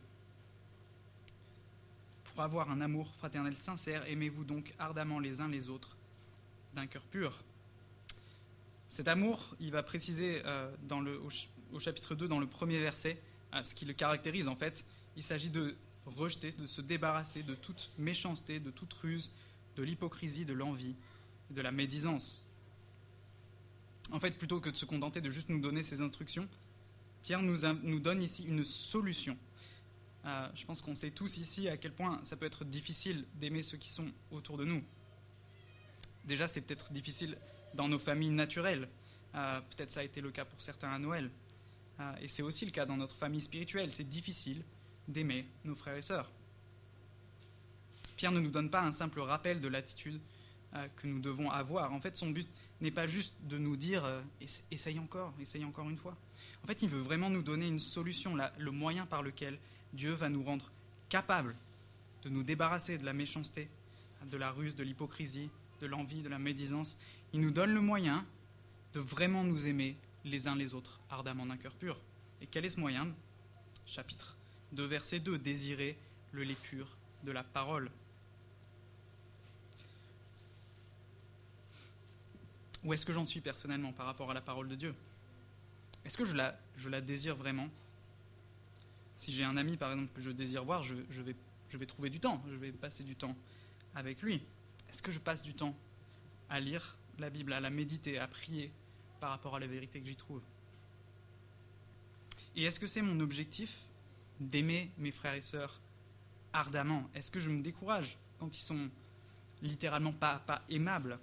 Pour 2.35 2.43
avoir 2.43 2.69
un 2.69 2.81
amour 2.81 3.13
fraternel 3.15 3.55
sincère, 3.55 4.05
aimez-vous 4.09 4.43
donc 4.43 4.73
ardemment 4.77 5.19
les 5.19 5.39
uns 5.39 5.47
les 5.47 5.69
autres 5.69 5.95
d'un 6.73 6.85
cœur 6.85 7.03
pur. 7.03 7.45
Cet 8.87 9.07
amour, 9.07 9.55
il 9.61 9.71
va 9.71 9.81
préciser 9.83 10.41
euh, 10.43 10.69
au, 11.71 11.79
chapitre 11.79 12.13
2, 12.13 12.27
dans 12.27 12.41
le 12.41 12.45
premier 12.45 12.77
verset, 12.77 13.21
euh, 13.53 13.63
ce 13.63 13.73
qui 13.73 13.85
le 13.85 13.93
caractérise 13.93 14.49
en 14.49 14.55
fait. 14.57 14.85
Il 15.15 15.23
s'agit 15.23 15.49
de 15.49 15.77
rejeter, 16.05 16.49
de 16.49 16.67
se 16.67 16.81
débarrasser 16.81 17.41
de 17.41 17.55
toute 17.55 17.89
méchanceté, 17.97 18.59
de 18.59 18.69
toute 18.69 18.91
ruse, 18.95 19.31
de 19.77 19.83
l'hypocrisie, 19.83 20.43
de 20.43 20.53
l'envie, 20.53 20.97
de 21.51 21.61
la 21.61 21.71
médisance. 21.71 22.45
En 24.11 24.19
fait, 24.19 24.31
plutôt 24.31 24.59
que 24.59 24.69
de 24.69 24.75
se 24.75 24.83
contenter 24.83 25.21
de 25.21 25.29
juste 25.29 25.47
nous 25.47 25.61
donner 25.61 25.83
ces 25.83 26.01
instructions, 26.01 26.49
Pierre 27.23 27.41
nous 27.41 27.99
donne 28.01 28.21
ici 28.21 28.43
une 28.43 28.65
solution. 28.65 29.37
Euh, 30.25 30.47
je 30.55 30.65
pense 30.65 30.81
qu'on 30.81 30.95
sait 30.95 31.11
tous 31.11 31.37
ici 31.37 31.69
à 31.69 31.77
quel 31.77 31.93
point 31.93 32.19
ça 32.23 32.35
peut 32.35 32.45
être 32.45 32.65
difficile 32.65 33.25
d'aimer 33.35 33.61
ceux 33.61 33.77
qui 33.77 33.89
sont 33.89 34.07
autour 34.31 34.57
de 34.57 34.65
nous. 34.65 34.83
Déjà, 36.23 36.47
c'est 36.47 36.61
peut-être 36.61 36.91
difficile 36.91 37.37
dans 37.75 37.87
nos 37.87 37.99
familles 37.99 38.31
naturelles. 38.31 38.89
Euh, 39.35 39.61
peut-être 39.61 39.91
ça 39.91 39.99
a 39.99 40.03
été 40.03 40.21
le 40.21 40.31
cas 40.31 40.45
pour 40.45 40.59
certains 40.59 40.89
à 40.89 40.97
Noël. 40.97 41.29
Euh, 41.99 42.15
et 42.21 42.27
c'est 42.27 42.41
aussi 42.41 42.65
le 42.65 42.71
cas 42.71 42.85
dans 42.85 42.97
notre 42.97 43.15
famille 43.15 43.41
spirituelle. 43.41 43.91
C'est 43.91 44.09
difficile 44.09 44.63
d'aimer 45.07 45.45
nos 45.63 45.75
frères 45.75 45.95
et 45.95 46.01
sœurs. 46.01 46.31
Pierre 48.15 48.31
ne 48.31 48.39
nous 48.39 48.49
donne 48.49 48.71
pas 48.71 48.81
un 48.81 48.91
simple 48.91 49.19
rappel 49.19 49.61
de 49.61 49.67
l'attitude 49.67 50.19
que 50.97 51.07
nous 51.07 51.19
devons 51.19 51.49
avoir. 51.51 51.93
En 51.93 52.01
fait, 52.01 52.17
son 52.17 52.31
but 52.31 52.49
n'est 52.81 52.91
pas 52.91 53.07
juste 53.07 53.33
de 53.43 53.57
nous 53.57 53.77
dire 53.77 54.03
essaye 54.71 54.99
encore, 54.99 55.33
essaye 55.39 55.63
encore 55.63 55.89
une 55.89 55.97
fois. 55.97 56.17
En 56.63 56.67
fait, 56.67 56.81
il 56.81 56.89
veut 56.89 56.99
vraiment 56.99 57.29
nous 57.29 57.43
donner 57.43 57.65
une 57.65 57.79
solution, 57.79 58.35
le 58.35 58.71
moyen 58.71 59.05
par 59.05 59.23
lequel 59.23 59.57
Dieu 59.95 60.11
va 60.11 60.29
nous 60.29 60.43
rendre 60.43 60.71
capables 61.09 61.55
de 62.23 62.29
nous 62.29 62.43
débarrasser 62.43 62.97
de 62.97 63.05
la 63.05 63.13
méchanceté, 63.13 63.69
de 64.29 64.37
la 64.37 64.51
ruse, 64.51 64.75
de 64.75 64.83
l'hypocrisie, 64.83 65.49
de 65.79 65.87
l'envie, 65.87 66.21
de 66.21 66.29
la 66.29 66.39
médisance. 66.39 66.97
Il 67.33 67.41
nous 67.41 67.51
donne 67.51 67.73
le 67.73 67.81
moyen 67.81 68.25
de 68.93 68.99
vraiment 68.99 69.43
nous 69.43 69.67
aimer 69.67 69.95
les 70.23 70.47
uns 70.47 70.55
les 70.55 70.73
autres 70.73 70.99
ardemment 71.09 71.45
d'un 71.45 71.57
cœur 71.57 71.73
pur. 71.73 71.99
Et 72.41 72.47
quel 72.47 72.65
est 72.65 72.69
ce 72.69 72.79
moyen? 72.79 73.07
Chapitre 73.85 74.35
2, 74.73 74.85
verset 74.85 75.19
2, 75.19 75.37
désirer 75.37 75.97
le 76.31 76.43
lait 76.43 76.55
pur 76.55 76.87
de 77.23 77.31
la 77.31 77.43
parole. 77.43 77.89
Où 82.83 82.93
est-ce 82.93 83.05
que 83.05 83.13
j'en 83.13 83.25
suis 83.25 83.41
personnellement 83.41 83.93
par 83.93 84.05
rapport 84.05 84.29
à 84.29 84.33
la 84.33 84.41
parole 84.41 84.67
de 84.67 84.75
Dieu? 84.75 84.93
Est-ce 86.03 86.17
que 86.17 86.25
je 86.25 86.35
la, 86.35 86.59
je 86.77 86.89
la 86.89 87.01
désire 87.01 87.35
vraiment? 87.35 87.69
Si 89.17 89.31
j'ai 89.31 89.43
un 89.43 89.57
ami, 89.57 89.77
par 89.77 89.91
exemple, 89.91 90.11
que 90.13 90.21
je 90.21 90.31
désire 90.31 90.63
voir, 90.65 90.83
je, 90.83 90.95
vais, 90.95 91.35
je 91.69 91.77
vais 91.77 91.85
trouver 91.85 92.09
du 92.09 92.19
temps, 92.19 92.43
je 92.49 92.55
vais 92.55 92.71
passer 92.71 93.03
du 93.03 93.15
temps 93.15 93.35
avec 93.93 94.21
lui. 94.21 94.41
Est-ce 94.89 95.01
que 95.01 95.11
je 95.11 95.19
passe 95.19 95.41
du 95.41 95.53
temps 95.53 95.75
à 96.49 96.59
lire 96.59 96.97
la 97.17 97.29
Bible, 97.29 97.53
à 97.53 97.59
la 97.59 97.69
méditer, 97.69 98.19
à 98.19 98.27
prier 98.27 98.71
par 99.19 99.29
rapport 99.29 99.55
à 99.55 99.59
la 99.59 99.67
vérité 99.67 100.01
que 100.01 100.07
j'y 100.07 100.15
trouve? 100.15 100.41
Et 102.55 102.63
est-ce 102.63 102.79
que 102.79 102.87
c'est 102.87 103.01
mon 103.01 103.19
objectif 103.19 103.77
d'aimer 104.39 104.91
mes 104.97 105.11
frères 105.11 105.33
et 105.33 105.41
sœurs 105.41 105.81
ardemment? 106.53 107.09
Est-ce 107.13 107.31
que 107.31 107.39
je 107.39 107.49
me 107.49 107.61
décourage 107.61 108.17
quand 108.39 108.57
ils 108.57 108.63
sont 108.63 108.89
littéralement 109.61 110.13
pas, 110.13 110.39
pas 110.39 110.61
aimables? 110.69 111.19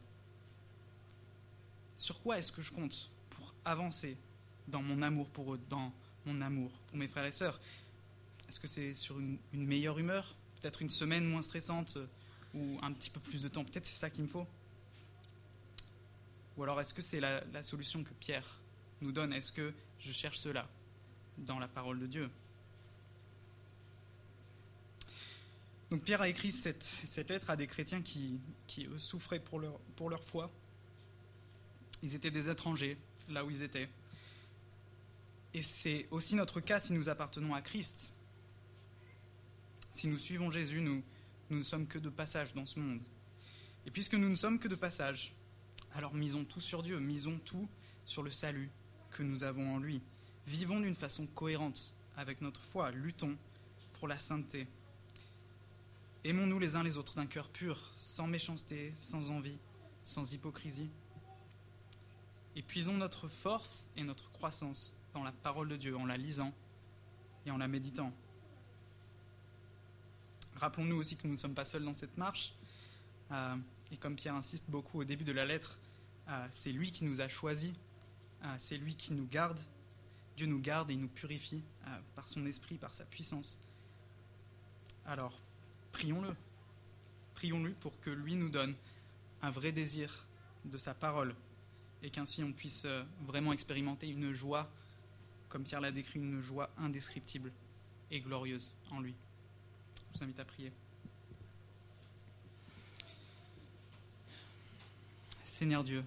Sur 1.97 2.21
quoi 2.23 2.39
est-ce 2.39 2.53
que 2.53 2.63
je 2.63 2.73
compte 2.73 3.11
pour 3.31 3.55
avancer 3.65 4.17
dans 4.69 4.83
mon 4.83 5.03
amour 5.03 5.29
pour 5.31 5.55
eux, 5.55 5.61
mon 6.27 6.41
amour 6.41 6.71
pour 6.89 6.97
mes 6.97 7.09
frères 7.09 7.25
et 7.25 7.33
sœurs 7.33 7.61
Est-ce 8.49 8.61
que 8.61 8.67
c'est 8.67 8.95
sur 8.95 9.19
une, 9.19 9.39
meilleure 9.53 9.99
humeur 9.99 10.35
Peut-être 10.61 10.83
une 10.83 10.91
semaine 10.91 11.25
moins 11.25 11.43
stressante 11.43 11.99
ou 12.55 12.79
un 12.83 12.93
petit 12.93 13.11
peu 13.11 13.21
plus 13.21 13.43
de 13.43 13.49
temps. 13.49 13.65
Peut-être 13.65 13.87
c'est 13.87 13.99
ça 13.99 14.11
qu'il 14.11 14.23
me 14.23 14.29
faut? 14.29 14.47
Ou 16.57 16.63
alors 16.63 16.81
est-ce 16.81 16.95
que 16.95 17.03
c'est 17.03 17.21
la, 17.21 17.63
solution 17.63 18.05
que 18.05 18.13
Pierre 18.21 18.59
nous 19.01 19.13
donne? 19.13 19.33
Est-ce 19.33 19.53
que 19.53 19.73
je 19.99 20.13
cherche 20.13 20.39
cela 20.39 20.69
dans 21.39 21.59
la 21.59 21.69
parole 21.69 21.99
de 21.99 22.07
Dieu? 22.07 22.31
Donc 25.91 26.03
Pierre 26.03 26.23
a 26.23 26.29
écrit 26.29 26.51
cette, 26.51 27.29
lettre 27.29 27.51
à 27.51 27.57
des 27.57 27.67
chrétiens 27.67 28.03
qui, 28.03 28.41
eux, 28.79 28.99
souffraient 28.99 29.41
pour 29.41 29.61
leur 30.11 30.23
foi. 30.23 30.51
Ils 32.03 32.15
étaient 32.15 32.31
des 32.31 32.49
étrangers 32.49 32.97
là 33.29 33.45
où 33.45 33.51
ils 33.51 33.63
étaient. 33.63 33.89
Et 35.55 35.63
c'est 35.63 36.09
aussi 36.11 36.35
notre 36.35 36.61
cas 36.61 36.81
si 36.81 36.93
nous 36.93 37.09
appartenons 37.09 37.55
à 37.55 37.61
Christ. 37.61 38.13
Si 39.91 40.09
nous 40.09 40.19
suivons 40.19 40.51
Jésus, 40.51 40.81
nous, 40.81 41.03
nous 41.51 41.59
ne 41.59 41.63
sommes 41.63 41.87
que 41.87 41.99
de 41.99 42.09
passage 42.09 42.55
dans 42.55 42.65
ce 42.65 42.79
monde. 42.79 43.01
Et 43.85 43.91
puisque 43.91 44.15
nous 44.15 44.29
ne 44.29 44.37
sommes 44.37 44.59
que 44.59 44.69
de 44.69 44.75
passage, 44.75 45.35
alors 45.93 46.15
misons 46.15 46.45
tout 46.45 46.61
sur 46.61 46.83
Dieu, 46.83 46.99
misons 46.99 47.39
tout 47.45 47.69
sur 48.05 48.23
le 48.23 48.31
salut 48.31 48.71
que 49.11 49.23
nous 49.23 49.45
avons 49.45 49.75
en 49.75 49.79
lui. 49.79 50.01
Vivons 50.47 50.81
d'une 50.81 50.95
façon 50.95 51.27
cohérente 51.27 51.95
avec 52.17 52.41
notre 52.41 52.63
foi, 52.63 52.91
luttons 52.91 53.37
pour 53.93 54.09
la 54.09 54.19
sainteté. 54.19 54.67
Aimons-nous 56.25 56.59
les 56.59 56.77
uns 56.77 56.83
les 56.83 56.97
autres 56.97 57.17
d'un 57.17 57.27
cœur 57.27 57.51
pur, 57.51 57.93
sans 57.99 58.27
méchanceté, 58.27 58.93
sans 58.97 59.31
envie, 59.31 59.61
sans 60.03 60.33
hypocrisie. 60.33 60.91
Et 62.57 62.63
puisons 62.63 62.97
notre 62.97 63.29
force 63.29 63.91
et 63.97 64.05
notre 64.05 64.31
croissance 64.31 64.95
dans 65.15 65.23
la 65.23 65.33
parole 65.33 65.69
de 65.69 65.77
Dieu 65.77 65.97
en 65.97 66.07
la 66.07 66.17
lisant 66.17 66.53
et 67.47 67.51
en 67.51 67.59
la 67.59 67.69
méditant. 67.69 68.13
Rappelons-nous 70.57 70.97
aussi 70.97 71.17
que 71.17 71.27
nous 71.27 71.33
ne 71.33 71.39
sommes 71.39 71.55
pas 71.55 71.65
seuls 71.65 71.85
dans 71.85 71.95
cette 71.95 72.17
marche. 72.17 72.55
Euh, 73.33 73.57
et 73.91 73.97
comme 73.97 74.17
Pierre 74.17 74.35
insiste 74.35 74.67
beaucoup 74.69 75.01
au 75.01 75.05
début 75.05 75.25
de 75.25 75.33
la 75.33 75.45
lettre, 75.45 75.79
euh, 76.29 76.47
c'est 76.51 76.73
lui 76.73 76.93
qui 76.93 77.05
nous 77.05 77.21
a 77.21 77.29
choisis, 77.29 77.73
euh, 78.45 78.55
c'est 78.59 78.77
lui 78.77 78.95
qui 78.95 79.13
nous 79.13 79.27
garde. 79.27 79.59
Dieu 80.37 80.47
nous 80.47 80.61
garde 80.61 80.91
et 80.91 80.97
nous 80.97 81.09
purifie 81.09 81.63
par 82.15 82.29
son 82.29 82.47
esprit, 82.47 82.79
par 82.79 82.95
sa 82.95 83.05
puissance. 83.05 83.61
Alors, 85.05 85.39
prions-le. 85.91 86.35
Prions-le 87.35 87.73
pour 87.75 88.01
que 88.01 88.09
lui 88.09 88.37
nous 88.37 88.49
donne 88.49 88.75
un 89.43 89.51
vrai 89.51 89.73
désir 89.73 90.27
de 90.65 90.79
sa 90.79 90.95
parole 90.95 91.35
et 92.03 92.11
qu'ainsi 92.11 92.43
on 92.45 92.53
puisse 92.53 92.87
vraiment 93.27 93.53
expérimenter 93.53 94.09
une 94.09 94.33
joie, 94.33 94.71
comme 95.53 95.65
Pierre 95.65 95.83
l'a 95.83 95.93
décrit, 95.93 96.19
une 96.19 96.41
joie 96.41 96.71
indescriptible 96.79 97.53
et 98.11 98.21
glorieuse 98.21 98.73
en 98.91 99.01
lui. 99.01 99.15
Je 100.15 100.19
vous 100.19 100.25
invite 100.25 100.41
à 100.41 100.47
prier. 100.47 100.73
Seigneur 105.45 105.85
Dieu, 105.85 106.03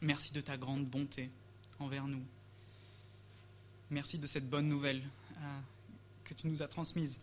merci 0.00 0.32
de 0.32 0.40
ta 0.40 0.56
grande 0.56 0.84
bonté 0.84 1.30
envers 1.78 2.08
nous. 2.08 2.24
Merci 3.88 4.18
de 4.18 4.26
cette 4.26 4.50
bonne 4.50 4.66
nouvelle 4.66 5.04
euh, 5.36 5.60
que 6.24 6.34
tu 6.34 6.48
nous 6.48 6.60
as 6.60 6.66
transmise 6.66 7.20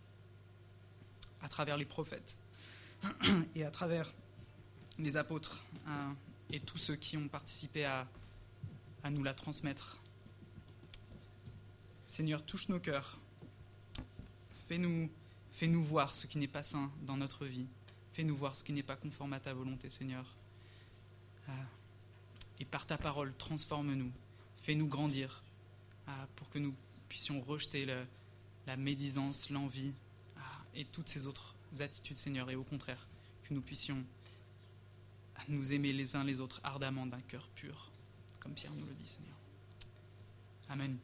à 1.41 1.49
travers 1.49 1.75
les 1.75 1.83
prophètes 1.83 2.37
et 3.53 3.65
à 3.65 3.71
travers 3.71 4.13
les 4.97 5.17
apôtres 5.17 5.61
euh, 5.89 6.11
et 6.51 6.61
tous 6.61 6.77
ceux 6.77 6.95
qui 6.95 7.17
ont 7.17 7.27
participé 7.27 7.83
à, 7.83 8.07
à 9.03 9.09
nous 9.09 9.23
la 9.23 9.33
transmettre. 9.33 9.99
Seigneur, 12.09 12.43
touche 12.43 12.67
nos 12.69 12.79
cœurs. 12.79 13.19
Fais-nous 14.67 15.83
voir 15.83 16.15
ce 16.15 16.25
qui 16.27 16.39
n'est 16.39 16.47
pas 16.47 16.63
sain 16.63 16.91
dans 17.03 17.15
notre 17.15 17.45
vie. 17.45 17.67
Fais-nous 18.13 18.35
voir 18.35 18.55
ce 18.55 18.63
qui 18.63 18.73
n'est 18.73 18.83
pas 18.83 18.95
conforme 18.95 19.31
à 19.33 19.39
ta 19.39 19.53
volonté, 19.53 19.89
Seigneur. 19.89 20.35
Ah. 21.47 21.51
Et 22.59 22.65
par 22.65 22.87
ta 22.87 22.97
parole, 22.97 23.33
transforme-nous. 23.37 24.11
Fais-nous 24.57 24.87
grandir 24.87 25.43
ah, 26.07 26.27
pour 26.35 26.49
que 26.49 26.57
nous 26.57 26.73
puissions 27.07 27.39
rejeter 27.41 27.85
la 28.65 28.75
médisance, 28.75 29.51
l'envie 29.51 29.93
ah, 30.35 30.41
et 30.73 30.85
toutes 30.85 31.07
ces 31.07 31.27
autres 31.27 31.55
attitudes, 31.79 32.17
Seigneur. 32.17 32.49
Et 32.49 32.55
au 32.55 32.63
contraire, 32.63 33.07
que 33.43 33.53
nous 33.53 33.61
puissions 33.61 34.03
nous 35.47 35.73
aimer 35.73 35.93
les 35.93 36.15
uns 36.15 36.23
les 36.23 36.39
autres 36.39 36.59
ardemment 36.63 37.05
d'un 37.05 37.21
cœur 37.21 37.47
pur, 37.49 37.91
comme 38.39 38.53
Pierre 38.53 38.73
nous 38.73 38.85
le 38.85 38.93
dit, 38.93 39.07
Seigneur. 39.07 39.37
Amen. 40.69 40.97